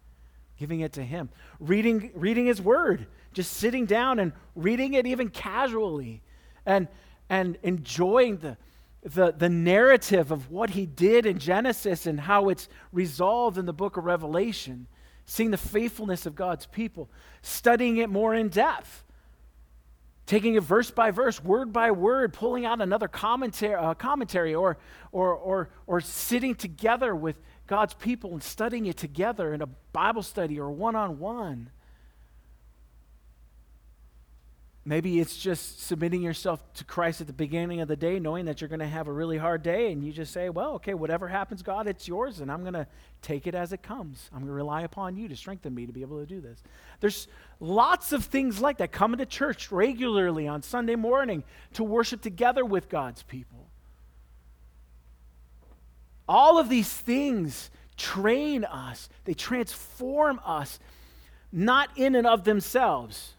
giving 0.57 0.79
it 0.79 0.93
to 0.93 1.03
Him. 1.03 1.29
Reading, 1.59 2.11
reading 2.15 2.45
His 2.45 2.61
Word, 2.61 3.07
just 3.33 3.53
sitting 3.53 3.85
down 3.85 4.19
and 4.19 4.31
reading 4.55 4.93
it 4.93 5.05
even 5.05 5.29
casually 5.29 6.21
and, 6.65 6.87
and 7.29 7.57
enjoying 7.63 8.37
the, 8.37 8.57
the, 9.03 9.33
the 9.37 9.49
narrative 9.49 10.31
of 10.31 10.49
what 10.49 10.71
He 10.71 10.85
did 10.85 11.25
in 11.25 11.37
Genesis 11.37 12.07
and 12.07 12.21
how 12.21 12.49
it's 12.49 12.69
resolved 12.91 13.57
in 13.57 13.65
the 13.65 13.73
book 13.73 13.97
of 13.97 14.05
Revelation, 14.05 14.87
seeing 15.25 15.51
the 15.51 15.57
faithfulness 15.57 16.25
of 16.25 16.35
God's 16.35 16.65
people, 16.65 17.09
studying 17.41 17.97
it 17.97 18.09
more 18.09 18.33
in 18.33 18.47
depth 18.47 19.03
taking 20.27 20.55
it 20.55 20.63
verse 20.63 20.91
by 20.91 21.09
verse, 21.09 21.43
word 21.43 21.73
by 21.73 21.89
word, 21.89 22.33
pulling 22.33 22.65
out 22.65 22.81
another 22.81 23.07
commentary, 23.07 23.73
uh, 23.73 23.93
commentary 23.95 24.53
or, 24.53 24.77
or, 25.11 25.33
or, 25.33 25.69
or 25.87 26.01
sitting 26.01 26.53
together 26.53 27.15
with 27.15 27.39
God's 27.65 27.93
people 27.95 28.33
and 28.33 28.43
studying 28.43 28.85
it 28.85 28.97
together 28.97 29.53
in 29.53 29.61
a 29.61 29.67
Bible 29.93 30.21
study 30.21 30.59
or 30.59 30.69
one 30.69 30.95
on 30.95 31.17
one. 31.17 31.71
Maybe 34.87 35.19
it's 35.19 35.35
just 35.35 35.85
submitting 35.85 36.21
yourself 36.21 36.61
to 36.75 36.85
Christ 36.85 37.19
at 37.19 37.27
the 37.27 37.33
beginning 37.33 37.81
of 37.81 37.89
the 37.89 37.97
day, 37.97 38.19
knowing 38.19 38.45
that 38.45 38.61
you're 38.61 38.69
going 38.69 38.79
to 38.79 38.87
have 38.87 39.09
a 39.09 39.11
really 39.11 39.37
hard 39.37 39.61
day, 39.61 39.91
and 39.91 40.01
you 40.01 40.13
just 40.13 40.31
say, 40.31 40.47
Well, 40.47 40.75
okay, 40.75 40.93
whatever 40.93 41.27
happens, 41.27 41.61
God, 41.61 41.89
it's 41.89 42.07
yours, 42.07 42.39
and 42.39 42.49
I'm 42.49 42.61
going 42.61 42.71
to 42.71 42.87
take 43.21 43.47
it 43.47 43.53
as 43.53 43.73
it 43.73 43.83
comes. 43.83 44.29
I'm 44.31 44.39
going 44.39 44.47
to 44.47 44.53
rely 44.53 44.83
upon 44.83 45.17
you 45.17 45.27
to 45.27 45.35
strengthen 45.35 45.75
me 45.75 45.87
to 45.87 45.91
be 45.91 46.03
able 46.03 46.21
to 46.21 46.25
do 46.25 46.39
this. 46.39 46.63
There's 47.01 47.27
lots 47.59 48.13
of 48.13 48.23
things 48.23 48.61
like 48.61 48.77
that 48.77 48.93
coming 48.93 49.17
to 49.17 49.25
church 49.25 49.73
regularly 49.73 50.47
on 50.47 50.61
Sunday 50.61 50.95
morning 50.95 51.43
to 51.73 51.83
worship 51.83 52.21
together 52.21 52.63
with 52.63 52.87
God's 52.87 53.23
people. 53.23 53.67
All 56.29 56.59
of 56.59 56.69
these 56.69 56.93
things 56.93 57.71
train 57.97 58.63
us, 58.63 59.09
they 59.25 59.33
transform 59.33 60.39
us, 60.45 60.79
not 61.51 61.89
in 61.97 62.15
and 62.15 62.25
of 62.25 62.45
themselves. 62.45 63.33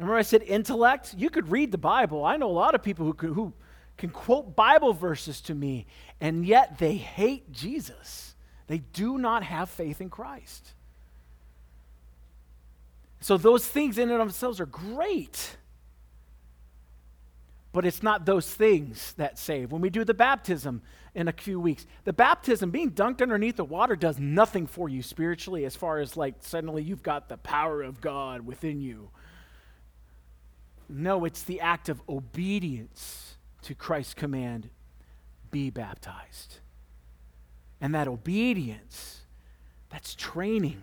Remember, 0.00 0.16
I 0.16 0.22
said 0.22 0.42
intellect? 0.44 1.14
You 1.18 1.28
could 1.28 1.50
read 1.50 1.72
the 1.72 1.78
Bible. 1.78 2.24
I 2.24 2.38
know 2.38 2.50
a 2.50 2.52
lot 2.52 2.74
of 2.74 2.82
people 2.82 3.12
who, 3.12 3.34
who 3.34 3.52
can 3.98 4.08
quote 4.08 4.56
Bible 4.56 4.94
verses 4.94 5.42
to 5.42 5.54
me, 5.54 5.86
and 6.22 6.46
yet 6.46 6.78
they 6.78 6.96
hate 6.96 7.52
Jesus. 7.52 8.34
They 8.66 8.78
do 8.78 9.18
not 9.18 9.42
have 9.42 9.68
faith 9.68 10.00
in 10.00 10.08
Christ. 10.08 10.72
So, 13.20 13.36
those 13.36 13.66
things 13.66 13.98
in 13.98 14.04
and 14.04 14.22
of 14.22 14.28
themselves 14.28 14.58
are 14.58 14.66
great. 14.66 15.58
But 17.72 17.84
it's 17.84 18.02
not 18.02 18.24
those 18.24 18.52
things 18.52 19.12
that 19.18 19.38
save. 19.38 19.70
When 19.70 19.82
we 19.82 19.90
do 19.90 20.02
the 20.02 20.14
baptism 20.14 20.80
in 21.14 21.28
a 21.28 21.32
few 21.32 21.60
weeks, 21.60 21.86
the 22.04 22.14
baptism, 22.14 22.70
being 22.70 22.92
dunked 22.92 23.20
underneath 23.20 23.56
the 23.56 23.64
water, 23.64 23.96
does 23.96 24.18
nothing 24.18 24.66
for 24.66 24.88
you 24.88 25.02
spiritually 25.02 25.66
as 25.66 25.76
far 25.76 25.98
as 25.98 26.16
like 26.16 26.36
suddenly 26.40 26.82
you've 26.82 27.02
got 27.02 27.28
the 27.28 27.36
power 27.36 27.82
of 27.82 28.00
God 28.00 28.46
within 28.46 28.80
you. 28.80 29.10
No, 30.90 31.24
it's 31.24 31.42
the 31.42 31.60
act 31.60 31.88
of 31.88 32.02
obedience 32.08 33.36
to 33.62 33.74
Christ's 33.74 34.14
command 34.14 34.70
be 35.50 35.70
baptized. 35.70 36.58
And 37.80 37.94
that 37.94 38.08
obedience, 38.08 39.20
that's 39.88 40.14
training. 40.14 40.80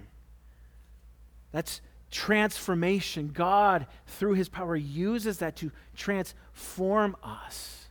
That's 1.51 1.81
transformation. 2.09 3.31
God, 3.33 3.87
through 4.05 4.33
his 4.33 4.49
power, 4.49 4.75
uses 4.75 5.39
that 5.39 5.55
to 5.57 5.71
transform 5.95 7.15
us. 7.23 7.87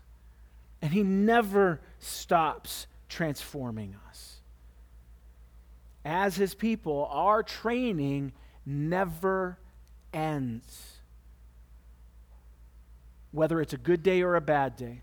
And 0.83 0.92
he 0.92 1.02
never 1.02 1.81
stops 1.98 2.87
transforming 3.09 3.97
us. 4.09 4.40
As 6.05 6.36
his 6.36 6.55
people, 6.55 7.09
our 7.11 7.43
training 7.43 8.32
never 8.64 9.59
ends. 10.12 10.95
Whether 13.33 13.61
it's 13.61 13.72
a 13.72 13.79
good 13.79 14.03
day 14.03 14.22
or 14.22 14.35
a 14.35 14.41
bad 14.41 14.77
day, 14.77 15.03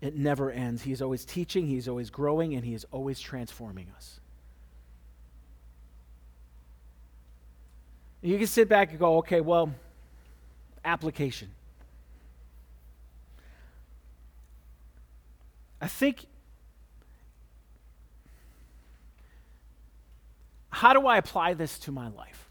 it 0.00 0.14
never 0.14 0.50
ends. 0.50 0.82
He's 0.82 1.02
always 1.02 1.24
teaching, 1.24 1.66
he's 1.66 1.88
always 1.88 2.10
growing, 2.10 2.54
and 2.54 2.64
he 2.64 2.74
is 2.74 2.86
always 2.92 3.18
transforming 3.18 3.88
us. 3.96 4.20
You 8.22 8.38
can 8.38 8.46
sit 8.46 8.68
back 8.68 8.90
and 8.90 8.98
go, 8.98 9.18
okay, 9.18 9.40
well, 9.40 9.72
application. 10.84 11.50
I 15.80 15.88
think, 15.88 16.26
how 20.70 20.92
do 20.92 21.06
I 21.06 21.18
apply 21.18 21.54
this 21.54 21.78
to 21.80 21.92
my 21.92 22.08
life? 22.08 22.45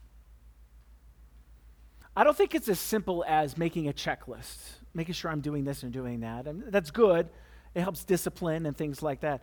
I 2.16 2.24
don't 2.24 2.36
think 2.36 2.56
it's 2.56 2.70
as 2.70 2.80
simple 2.80 3.26
as 3.28 3.58
making 3.58 3.90
a 3.90 3.94
checklist, 3.94 4.58
making 4.94 5.14
sure 5.14 5.30
I'm 5.30 5.42
doing 5.42 5.66
this 5.66 5.84
and 5.84 5.92
doing 5.92 6.22
that. 6.22 6.48
And 6.48 6.64
that's 6.68 6.92
good. 6.92 7.28
It 7.74 7.82
helps 7.82 8.06
discipline 8.06 8.66
and 8.66 8.76
things 8.76 9.04
like 9.04 9.22
that. 9.22 9.42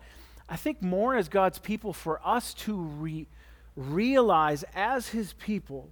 I 0.48 0.56
think 0.56 0.82
more 0.82 1.14
as 1.14 1.28
God's 1.28 1.58
people 1.58 1.92
for 1.92 2.20
us 2.26 2.54
to 2.54 2.76
re- 2.76 3.28
realize 3.76 4.64
as 4.74 5.08
his 5.08 5.34
people 5.34 5.90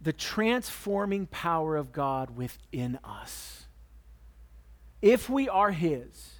the 0.00 0.12
transforming 0.12 1.26
power 1.26 1.76
of 1.76 1.92
God 1.92 2.36
within 2.36 2.98
us. 3.02 3.64
If 5.00 5.28
we 5.28 5.48
are 5.48 5.70
his, 5.70 6.34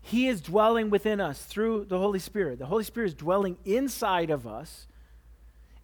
he 0.00 0.28
is 0.28 0.40
dwelling 0.40 0.90
within 0.90 1.20
us 1.20 1.44
through 1.44 1.86
the 1.86 1.98
Holy 1.98 2.18
Spirit. 2.18 2.58
The 2.58 2.66
Holy 2.66 2.84
Spirit 2.84 3.06
is 3.06 3.14
dwelling 3.14 3.56
inside 3.64 4.30
of 4.30 4.46
us, 4.46 4.86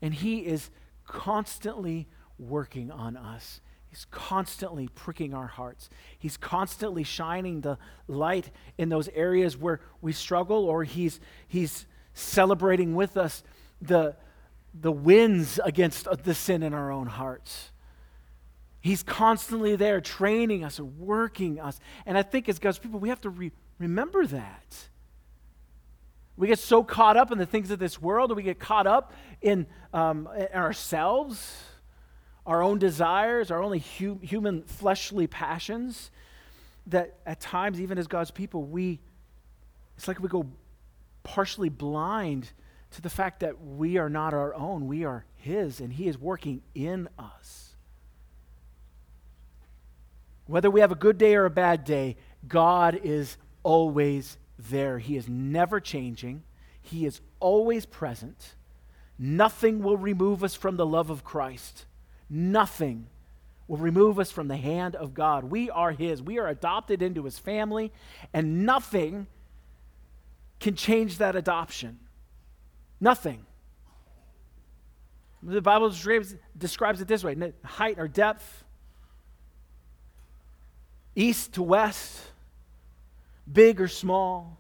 and 0.03 0.15
He 0.15 0.39
is 0.41 0.71
constantly 1.07 2.09
working 2.39 2.91
on 2.91 3.17
us. 3.17 3.61
He's 3.89 4.07
constantly 4.11 4.89
pricking 4.89 5.35
our 5.35 5.49
hearts. 5.49 5.91
He's 6.19 6.37
constantly 6.37 7.03
shining 7.03 7.61
the 7.61 7.77
light 8.07 8.51
in 8.79 8.89
those 8.89 9.09
areas 9.09 9.57
where 9.57 9.81
we 10.01 10.13
struggle, 10.13 10.65
or 10.65 10.85
He's, 10.85 11.21
he's 11.49 11.87
celebrating 12.15 12.95
with 12.95 13.17
us 13.17 13.43
the, 13.83 14.17
the 14.73 14.93
wins 14.93 15.59
against 15.65 16.07
the 16.25 16.35
sin 16.35 16.63
in 16.63 16.73
our 16.73 16.93
own 16.93 17.07
hearts. 17.07 17.73
He's 18.81 19.03
constantly 19.03 19.77
there 19.77 20.01
training 20.01 20.65
us 20.65 20.79
and 20.79 20.99
working 20.99 21.61
us. 21.61 21.79
And 22.07 22.17
I 22.17 22.23
think 22.23 22.49
as 22.49 22.59
God's 22.59 22.79
people, 22.79 22.99
we 23.01 23.11
have 23.11 23.21
to 23.23 23.31
re- 23.31 23.53
Remember 23.81 24.27
that. 24.27 24.90
We 26.37 26.47
get 26.47 26.59
so 26.59 26.83
caught 26.83 27.17
up 27.17 27.33
in 27.33 27.39
the 27.39 27.47
things 27.47 27.71
of 27.71 27.79
this 27.79 28.01
world, 28.01 28.31
and 28.31 28.37
we 28.37 28.43
get 28.43 28.59
caught 28.59 28.87
up 28.87 29.13
in, 29.41 29.67
um, 29.93 30.29
in 30.37 30.47
ourselves, 30.55 31.63
our 32.47 32.63
own 32.63 32.79
desires, 32.79 33.51
our 33.51 33.63
only 33.63 33.81
hu- 33.99 34.19
human 34.23 34.63
fleshly 34.63 35.27
passions, 35.27 36.11
that 36.87 37.19
at 37.27 37.41
times, 37.41 37.81
even 37.81 37.99
as 37.99 38.07
God's 38.07 38.31
people, 38.31 38.65
we, 38.65 39.01
it's 39.97 40.09
like 40.09 40.21
we 40.21 40.29
go 40.29 40.47
partially 41.23 41.69
blind 41.69 42.51
to 42.93 43.03
the 43.03 43.11
fact 43.11 43.41
that 43.41 43.63
we 43.63 43.99
are 43.99 44.09
not 44.09 44.35
our 44.35 44.55
own. 44.55 44.87
We 44.87 45.05
are 45.05 45.25
His, 45.37 45.81
and 45.81 45.93
He 45.93 46.09
is 46.09 46.19
working 46.19 46.63
in 46.75 47.09
us. 47.19 47.77
Whether 50.47 50.71
we 50.71 50.81
have 50.81 50.91
a 50.91 50.97
good 50.97 51.19
day 51.19 51.37
or 51.37 51.45
a 51.45 51.51
bad 51.51 51.85
day, 51.85 52.17
God 52.49 52.99
is 53.05 53.37
always 53.63 54.37
there. 54.69 54.99
He 54.99 55.17
is 55.17 55.29
never 55.29 55.81
changing, 55.81 56.43
He 56.81 57.07
is 57.07 57.21
always 57.39 57.87
present. 57.87 58.55
Nothing 59.19 59.83
will 59.83 59.99
remove 59.99 60.43
us 60.43 60.55
from 60.55 60.77
the 60.77 60.87
love 60.87 61.11
of 61.11 61.25
Christ. 61.25 61.85
Nothing 62.31 63.07
will 63.69 63.77
remove 63.77 64.19
us 64.19 64.31
from 64.31 64.49
the 64.49 64.57
hand 64.57 64.97
of 64.97 65.13
God. 65.13 65.45
We 65.45 65.69
are 65.69 65.93
His. 65.93 66.23
We 66.23 66.39
are 66.39 66.49
adopted 66.49 67.03
into 67.03 67.25
His 67.25 67.39
family, 67.39 67.93
and 68.33 68.65
nothing 68.65 69.27
can 70.59 70.75
change 70.75 71.19
that 71.19 71.37
adoption. 71.37 71.99
Nothing. 73.01 73.45
The 75.43 75.63
Bible 75.63 75.89
describes, 75.89 76.35
describes 76.57 77.01
it 77.01 77.09
this 77.09 77.25
way 77.25 77.53
height 77.65 77.99
or 77.99 78.09
depth, 78.09 78.65
east 81.15 81.55
to 81.55 81.63
west, 81.63 82.30
big 83.53 83.81
or 83.81 83.89
small. 83.89 84.59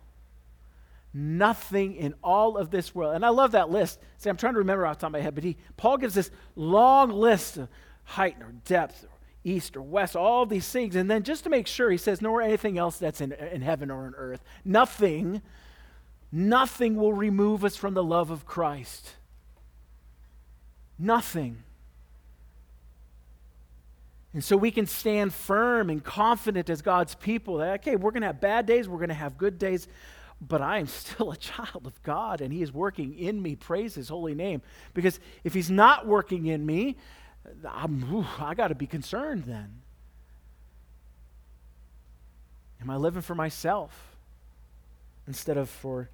Nothing 1.13 1.97
in 1.97 2.15
all 2.23 2.57
of 2.57 2.71
this 2.71 2.95
world. 2.95 3.15
And 3.15 3.27
I 3.27 3.31
love 3.31 3.53
that 3.53 3.71
list. 3.71 3.99
See, 4.19 4.31
I'm 4.31 4.37
trying 4.37 4.53
to 4.53 4.61
remember 4.61 4.87
off 4.87 4.99
the 4.99 5.01
top 5.03 5.09
of 5.09 5.13
my 5.13 5.21
head, 5.21 5.35
but 5.35 5.45
he, 5.45 5.57
Paul 5.77 5.99
gives 5.99 6.15
this 6.15 6.31
long 6.55 7.11
list 7.11 7.57
of 7.57 7.69
height 8.05 8.37
or 8.41 8.53
depth 8.65 9.05
or 9.05 9.11
east 9.43 9.77
or 9.77 9.83
west, 9.83 10.15
all 10.15 10.47
these 10.47 10.69
things. 10.69 10.95
And 10.95 11.11
then 11.11 11.23
just 11.23 11.45
to 11.45 11.51
make 11.51 11.67
sure, 11.67 11.91
he 11.91 11.97
says, 11.97 12.21
nor 12.21 12.43
anything 12.43 12.79
else 12.79 12.99
that's 12.99 13.21
in, 13.21 13.33
in 13.33 13.63
heaven 13.63 13.91
or 13.91 14.07
on 14.07 14.15
earth. 14.17 14.43
Nothing, 14.65 15.43
nothing 16.31 16.97
will 16.97 17.13
remove 17.13 17.65
us 17.65 17.77
from 17.77 17.95
the 17.95 18.05
love 18.05 18.31
of 18.31 18.47
Christ. 18.47 19.17
Nothing. 20.99 21.65
And 24.33 24.45
so 24.45 24.57
we 24.57 24.71
can 24.71 24.87
stand 24.87 25.35
firm 25.35 25.91
and 25.91 26.03
confident 26.03 26.71
as 26.71 26.83
God's 26.83 27.15
people 27.17 27.57
that, 27.59 27.81
okay, 27.81 27.97
we're 27.97 28.13
going 28.13 28.21
to 28.21 28.29
have 28.29 28.41
bad 28.41 28.67
days, 28.67 28.89
we're 28.89 28.99
going 28.99 29.09
to 29.09 29.15
have 29.15 29.37
good 29.37 29.59
days, 29.59 29.89
but 30.41 30.63
I 30.63 30.79
am 30.79 30.87
still 30.87 31.33
a 31.33 31.37
child 31.37 31.87
of 31.87 32.01
God 32.03 32.41
and 32.41 32.53
He 32.53 32.63
is 32.63 32.73
working 32.73 33.19
in 33.19 33.43
me. 33.43 33.57
Praise 33.57 33.95
His 33.95 34.09
holy 34.09 34.35
name. 34.35 34.63
Because 34.95 35.19
if 35.43 35.53
He's 35.55 35.71
not 35.71 36.07
working 36.07 36.47
in 36.47 36.65
me, 36.65 36.97
I'm, 37.69 38.27
I 38.39 38.55
got 38.55 38.69
to 38.69 38.75
be 38.75 38.87
concerned 38.87 39.45
then. 39.45 39.81
Am 42.81 42.89
I 42.89 42.97
living 42.97 43.23
for 43.23 43.35
myself 43.35 44.17
instead 45.27 45.57
of 45.57 45.69
for 45.69 46.09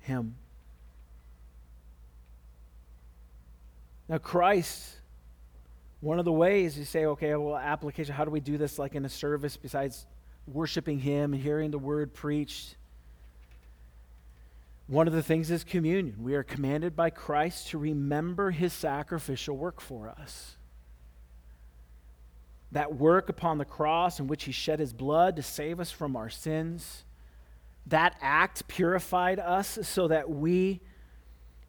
Him? 0.00 0.36
Now, 4.08 4.18
Christ 4.18 4.96
one 6.02 6.18
of 6.18 6.24
the 6.24 6.32
ways 6.32 6.76
you 6.76 6.84
say, 6.84 7.06
okay, 7.06 7.34
well, 7.36 7.56
application, 7.56 8.12
how 8.12 8.24
do 8.24 8.32
we 8.32 8.40
do 8.40 8.58
this 8.58 8.76
like 8.76 8.96
in 8.96 9.04
a 9.04 9.08
service 9.08 9.56
besides 9.56 10.04
worshiping 10.48 10.98
Him 10.98 11.32
and 11.32 11.40
hearing 11.40 11.70
the 11.70 11.78
word 11.78 12.12
preached? 12.12 12.74
One 14.88 15.06
of 15.06 15.14
the 15.14 15.22
things 15.22 15.48
is 15.52 15.62
communion. 15.62 16.16
We 16.20 16.34
are 16.34 16.42
commanded 16.42 16.96
by 16.96 17.10
Christ 17.10 17.68
to 17.68 17.78
remember 17.78 18.50
His 18.50 18.72
sacrificial 18.72 19.56
work 19.56 19.80
for 19.80 20.08
us. 20.08 20.56
That 22.72 22.96
work 22.96 23.28
upon 23.28 23.58
the 23.58 23.64
cross 23.64 24.18
in 24.18 24.26
which 24.26 24.42
He 24.42 24.50
shed 24.50 24.80
His 24.80 24.92
blood 24.92 25.36
to 25.36 25.42
save 25.42 25.78
us 25.78 25.92
from 25.92 26.16
our 26.16 26.28
sins. 26.28 27.04
That 27.86 28.16
act 28.20 28.66
purified 28.66 29.38
us 29.38 29.78
so 29.82 30.08
that 30.08 30.28
we, 30.28 30.80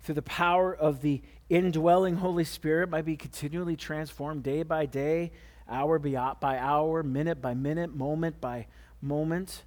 through 0.04 0.16
the 0.16 0.22
power 0.22 0.76
of 0.76 1.01
the 1.01 1.22
indwelling 1.49 2.18
Holy 2.18 2.43
Spirit 2.43 2.89
might 2.89 3.06
be 3.06 3.16
continually 3.16 3.76
transformed 3.76 4.43
day 4.43 4.64
by 4.64 4.86
day, 4.86 5.32
hour 5.70 5.97
by 5.97 6.58
hour, 6.58 7.04
minute 7.04 7.41
by 7.41 7.54
minute, 7.54 7.95
moment 7.95 8.41
by 8.41 8.68
moment, 9.01 9.64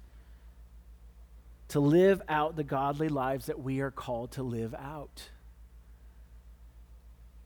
to 1.69 1.79
live 1.79 2.21
out 2.29 2.55
the 2.55 2.63
godly 2.63 3.09
lives 3.09 3.47
that 3.47 3.59
we 3.59 3.81
are 3.81 3.91
called 3.91 4.31
to 4.31 4.43
live 4.43 4.73
out. 4.75 5.29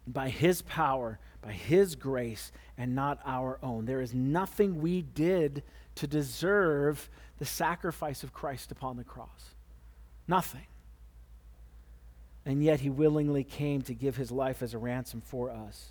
By 0.05 0.29
His 0.29 0.61
power, 0.61 1.19
by 1.41 1.53
His 1.53 1.95
grace, 1.95 2.51
and 2.77 2.93
not 2.93 3.19
our 3.25 3.57
own. 3.63 3.85
There 3.85 4.01
is 4.01 4.13
nothing 4.13 4.81
we 4.81 5.01
did 5.01 5.63
to 5.95 6.07
deserve 6.07 7.09
the 7.37 7.45
sacrifice 7.45 8.21
of 8.23 8.33
Christ 8.33 8.71
upon 8.71 8.97
the 8.97 9.03
cross. 9.03 9.55
Nothing 10.27 10.67
and 12.45 12.63
yet 12.63 12.79
he 12.79 12.89
willingly 12.89 13.43
came 13.43 13.81
to 13.83 13.93
give 13.93 14.15
his 14.15 14.31
life 14.31 14.61
as 14.61 14.73
a 14.73 14.77
ransom 14.77 15.21
for 15.21 15.49
us. 15.49 15.89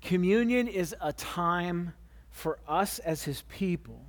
Communion 0.00 0.66
is 0.66 0.94
a 1.00 1.12
time 1.12 1.94
for 2.30 2.58
us 2.66 2.98
as 2.98 3.22
his 3.24 3.42
people 3.42 4.00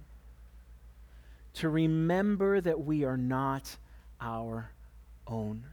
to 1.56 1.70
remember 1.70 2.60
that 2.62 2.84
we 2.84 3.04
are 3.04 3.18
not 3.18 3.78
our 4.20 4.72
own. 5.28 5.64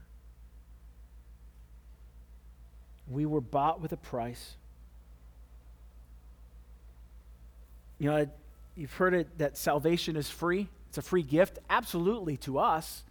We 3.09 3.25
were 3.25 3.41
bought 3.41 3.81
with 3.81 3.91
a 3.91 3.97
price. 3.97 4.55
You 7.97 8.11
know, 8.11 8.29
you've 8.75 8.93
heard 8.93 9.13
it 9.13 9.37
that 9.39 9.57
salvation 9.57 10.15
is 10.15 10.29
free. 10.29 10.67
It's 10.89 10.97
a 10.97 11.01
free 11.01 11.23
gift, 11.23 11.59
absolutely 11.69 12.37
to 12.37 12.59
us. 12.59 13.03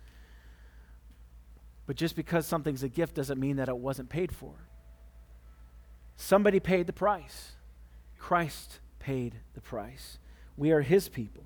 But 1.91 1.97
just 1.97 2.15
because 2.15 2.47
something's 2.47 2.85
a 2.85 2.89
gift 2.89 3.17
doesn't 3.17 3.41
mean 3.41 3.57
that 3.57 3.69
it 3.69 3.77
wasn't 3.77 4.11
paid 4.11 4.31
for. 4.31 4.55
Somebody 6.15 6.61
paid 6.61 6.87
the 6.87 6.93
price. 6.93 7.55
Christ 8.17 8.79
paid 9.01 9.41
the 9.55 9.61
price. 9.61 10.21
We 10.57 10.71
are 10.71 10.83
his 10.83 11.09
people, 11.09 11.43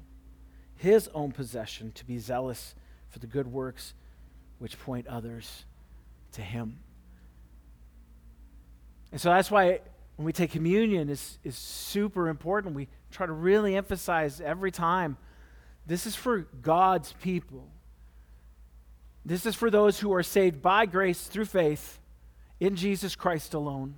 his 0.77 1.09
own 1.15 1.33
possession, 1.33 1.93
to 1.93 2.05
be 2.05 2.19
zealous 2.19 2.75
for 3.09 3.21
the 3.21 3.27
good 3.27 3.47
works 3.47 3.95
which 4.59 4.79
point 4.79 5.07
others 5.07 5.65
to 6.33 6.43
him. 6.43 6.79
And 9.13 9.19
so 9.19 9.31
that's 9.31 9.51
why 9.51 9.81
when 10.17 10.27
we 10.27 10.35
take 10.35 10.51
communion 10.51 11.09
is 11.09 11.39
is 11.43 11.57
super 11.57 12.29
important. 12.29 12.75
We 12.75 12.89
try 13.11 13.25
to 13.25 13.33
really 13.33 13.77
emphasize 13.77 14.43
every 14.43 14.73
time 14.73 15.17
this 15.87 16.07
is 16.07 16.15
for 16.15 16.41
God's 16.61 17.15
people. 17.15 17.71
This 19.25 19.47
is 19.47 19.55
for 19.55 19.71
those 19.71 20.01
who 20.01 20.13
are 20.13 20.23
saved 20.23 20.61
by 20.61 20.87
grace 20.87 21.27
through 21.27 21.47
faith 21.47 21.99
in 22.61 22.77
Jesus 22.77 23.17
Christ 23.17 23.55
alone. 23.55 23.95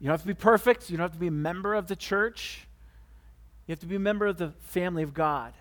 You 0.00 0.06
don't 0.06 0.14
have 0.14 0.22
to 0.22 0.26
be 0.26 0.34
perfect. 0.34 0.90
You 0.90 0.96
don't 0.96 1.04
have 1.04 1.12
to 1.12 1.18
be 1.18 1.28
a 1.28 1.32
member 1.32 1.74
of 1.74 1.86
the 1.86 1.96
church. 1.96 2.66
You 3.66 3.72
have 3.72 3.80
to 3.80 3.86
be 3.86 3.96
a 3.96 4.00
member 4.00 4.26
of 4.26 4.38
the 4.38 4.52
family 4.60 5.02
of 5.02 5.14
God 5.14 5.54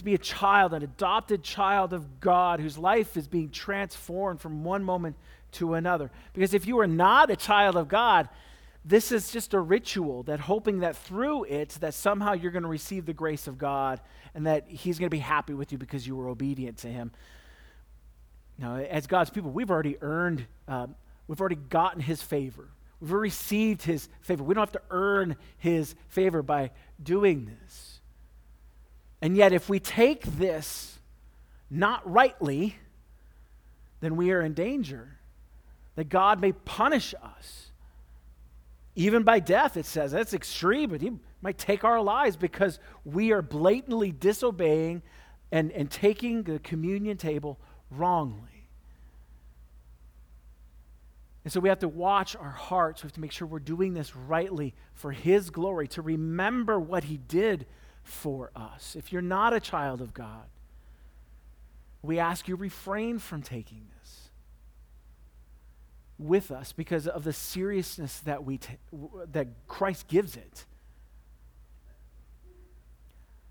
to 0.00 0.04
be 0.04 0.14
a 0.14 0.18
child, 0.18 0.72
an 0.72 0.82
adopted 0.82 1.42
child 1.42 1.92
of 1.92 2.20
God 2.20 2.58
whose 2.58 2.78
life 2.78 3.16
is 3.16 3.28
being 3.28 3.50
transformed 3.50 4.40
from 4.40 4.64
one 4.64 4.82
moment 4.82 5.14
to 5.52 5.74
another. 5.74 6.10
Because 6.32 6.54
if 6.54 6.66
you 6.66 6.80
are 6.80 6.86
not 6.86 7.30
a 7.30 7.36
child 7.36 7.76
of 7.76 7.86
God, 7.88 8.28
this 8.84 9.12
is 9.12 9.30
just 9.30 9.52
a 9.52 9.60
ritual 9.60 10.22
that 10.24 10.40
hoping 10.40 10.80
that 10.80 10.96
through 10.96 11.44
it 11.44 11.70
that 11.80 11.94
somehow 11.94 12.32
you're 12.32 12.50
going 12.50 12.62
to 12.62 12.68
receive 12.68 13.04
the 13.04 13.12
grace 13.12 13.46
of 13.46 13.58
God 13.58 14.00
and 14.34 14.46
that 14.46 14.66
he's 14.68 14.98
going 14.98 15.06
to 15.06 15.14
be 15.14 15.18
happy 15.18 15.52
with 15.52 15.70
you 15.72 15.78
because 15.78 16.06
you 16.06 16.16
were 16.16 16.28
obedient 16.28 16.78
to 16.78 16.88
him. 16.88 17.12
Now, 18.58 18.76
as 18.76 19.06
God's 19.06 19.30
people, 19.30 19.50
we've 19.50 19.70
already 19.70 19.96
earned, 20.00 20.46
um, 20.68 20.94
we've 21.26 21.40
already 21.40 21.56
gotten 21.56 22.00
his 22.00 22.22
favor. 22.22 22.68
We've 23.00 23.12
received 23.12 23.82
his 23.82 24.08
favor. 24.20 24.44
We 24.44 24.54
don't 24.54 24.62
have 24.62 24.72
to 24.72 24.82
earn 24.90 25.36
his 25.58 25.94
favor 26.08 26.42
by 26.42 26.70
doing 27.02 27.50
this. 27.62 28.00
And 29.22 29.36
yet, 29.36 29.52
if 29.52 29.68
we 29.68 29.80
take 29.80 30.22
this 30.22 30.98
not 31.70 32.10
rightly, 32.10 32.76
then 34.00 34.16
we 34.16 34.30
are 34.32 34.40
in 34.40 34.54
danger 34.54 35.18
that 35.96 36.08
God 36.08 36.40
may 36.40 36.52
punish 36.52 37.14
us. 37.22 37.69
Even 39.00 39.22
by 39.22 39.40
death, 39.40 39.78
it 39.78 39.86
says. 39.86 40.12
That's 40.12 40.34
extreme, 40.34 40.90
but 40.90 41.00
he 41.00 41.10
might 41.40 41.56
take 41.56 41.84
our 41.84 42.02
lives 42.02 42.36
because 42.36 42.78
we 43.02 43.32
are 43.32 43.40
blatantly 43.40 44.12
disobeying 44.12 45.00
and, 45.50 45.72
and 45.72 45.90
taking 45.90 46.42
the 46.42 46.58
communion 46.58 47.16
table 47.16 47.58
wrongly. 47.90 48.68
And 51.44 51.50
so 51.50 51.60
we 51.60 51.70
have 51.70 51.78
to 51.78 51.88
watch 51.88 52.36
our 52.36 52.50
hearts. 52.50 53.02
We 53.02 53.06
have 53.06 53.14
to 53.14 53.22
make 53.22 53.32
sure 53.32 53.48
we're 53.48 53.58
doing 53.58 53.94
this 53.94 54.14
rightly 54.14 54.74
for 54.92 55.12
His 55.12 55.48
glory, 55.48 55.88
to 55.88 56.02
remember 56.02 56.78
what 56.78 57.04
He 57.04 57.16
did 57.16 57.64
for 58.02 58.50
us. 58.54 58.96
If 58.96 59.14
you're 59.14 59.22
not 59.22 59.54
a 59.54 59.60
child 59.60 60.02
of 60.02 60.12
God, 60.12 60.44
we 62.02 62.18
ask 62.18 62.48
you 62.48 62.54
refrain 62.54 63.18
from 63.18 63.40
taking 63.40 63.86
this 63.98 64.19
with 66.20 66.50
us 66.50 66.72
because 66.72 67.06
of 67.08 67.24
the 67.24 67.32
seriousness 67.32 68.20
that 68.20 68.44
we 68.44 68.58
t- 68.58 68.76
that 69.32 69.48
Christ 69.66 70.06
gives 70.06 70.36
it. 70.36 70.66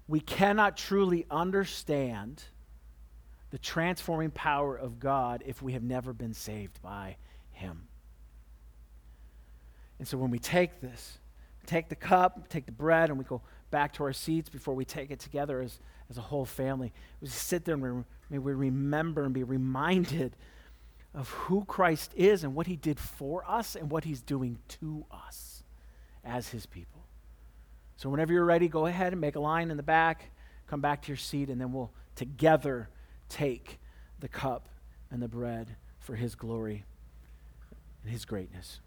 We 0.07 0.19
cannot 0.19 0.77
truly 0.77 1.25
understand 1.29 2.43
the 3.51 3.57
transforming 3.57 4.31
power 4.31 4.75
of 4.75 4.99
God 4.99 5.43
if 5.45 5.61
we 5.61 5.73
have 5.73 5.83
never 5.83 6.13
been 6.13 6.33
saved 6.33 6.81
by 6.81 7.17
him. 7.51 7.87
And 9.97 10.07
so 10.07 10.17
when 10.17 10.31
we 10.31 10.39
take 10.39 10.79
this, 10.79 11.17
take 11.65 11.89
the 11.89 11.95
cup, 11.95 12.49
take 12.49 12.65
the 12.65 12.71
bread, 12.71 13.09
and 13.09 13.17
we 13.17 13.25
go 13.25 13.41
back 13.71 13.93
to 13.93 14.03
our 14.03 14.13
seats 14.13 14.49
before 14.49 14.75
we 14.75 14.85
take 14.85 15.11
it 15.11 15.19
together 15.19 15.61
as, 15.61 15.79
as 16.09 16.17
a 16.17 16.21
whole 16.21 16.45
family, 16.45 16.93
we 17.21 17.27
sit 17.27 17.65
there 17.65 17.75
and 17.75 18.05
we, 18.29 18.39
we 18.39 18.53
remember 18.53 19.25
and 19.25 19.33
be 19.33 19.43
reminded 19.43 20.35
of 21.13 21.29
who 21.29 21.65
Christ 21.65 22.13
is 22.15 22.43
and 22.43 22.53
what 22.53 22.67
he 22.67 22.75
did 22.75 22.99
for 22.99 23.43
us 23.47 23.75
and 23.75 23.89
what 23.89 24.03
he's 24.03 24.21
doing 24.21 24.59
to 24.67 25.05
us 25.11 25.63
as 26.23 26.49
his 26.49 26.65
people. 26.65 27.05
So 27.97 28.09
whenever 28.09 28.31
you're 28.31 28.45
ready, 28.45 28.67
go 28.67 28.85
ahead 28.85 29.11
and 29.11 29.19
make 29.19 29.35
a 29.35 29.39
line 29.39 29.71
in 29.71 29.77
the 29.77 29.83
back, 29.83 30.31
come 30.67 30.81
back 30.81 31.01
to 31.03 31.07
your 31.09 31.17
seat, 31.17 31.49
and 31.49 31.59
then 31.59 31.73
we'll 31.73 31.91
together 32.15 32.89
take 33.27 33.79
the 34.19 34.27
cup 34.27 34.69
and 35.11 35.21
the 35.21 35.27
bread 35.27 35.75
for 35.99 36.15
his 36.15 36.35
glory 36.35 36.85
and 38.03 38.11
his 38.11 38.25
greatness. 38.25 38.79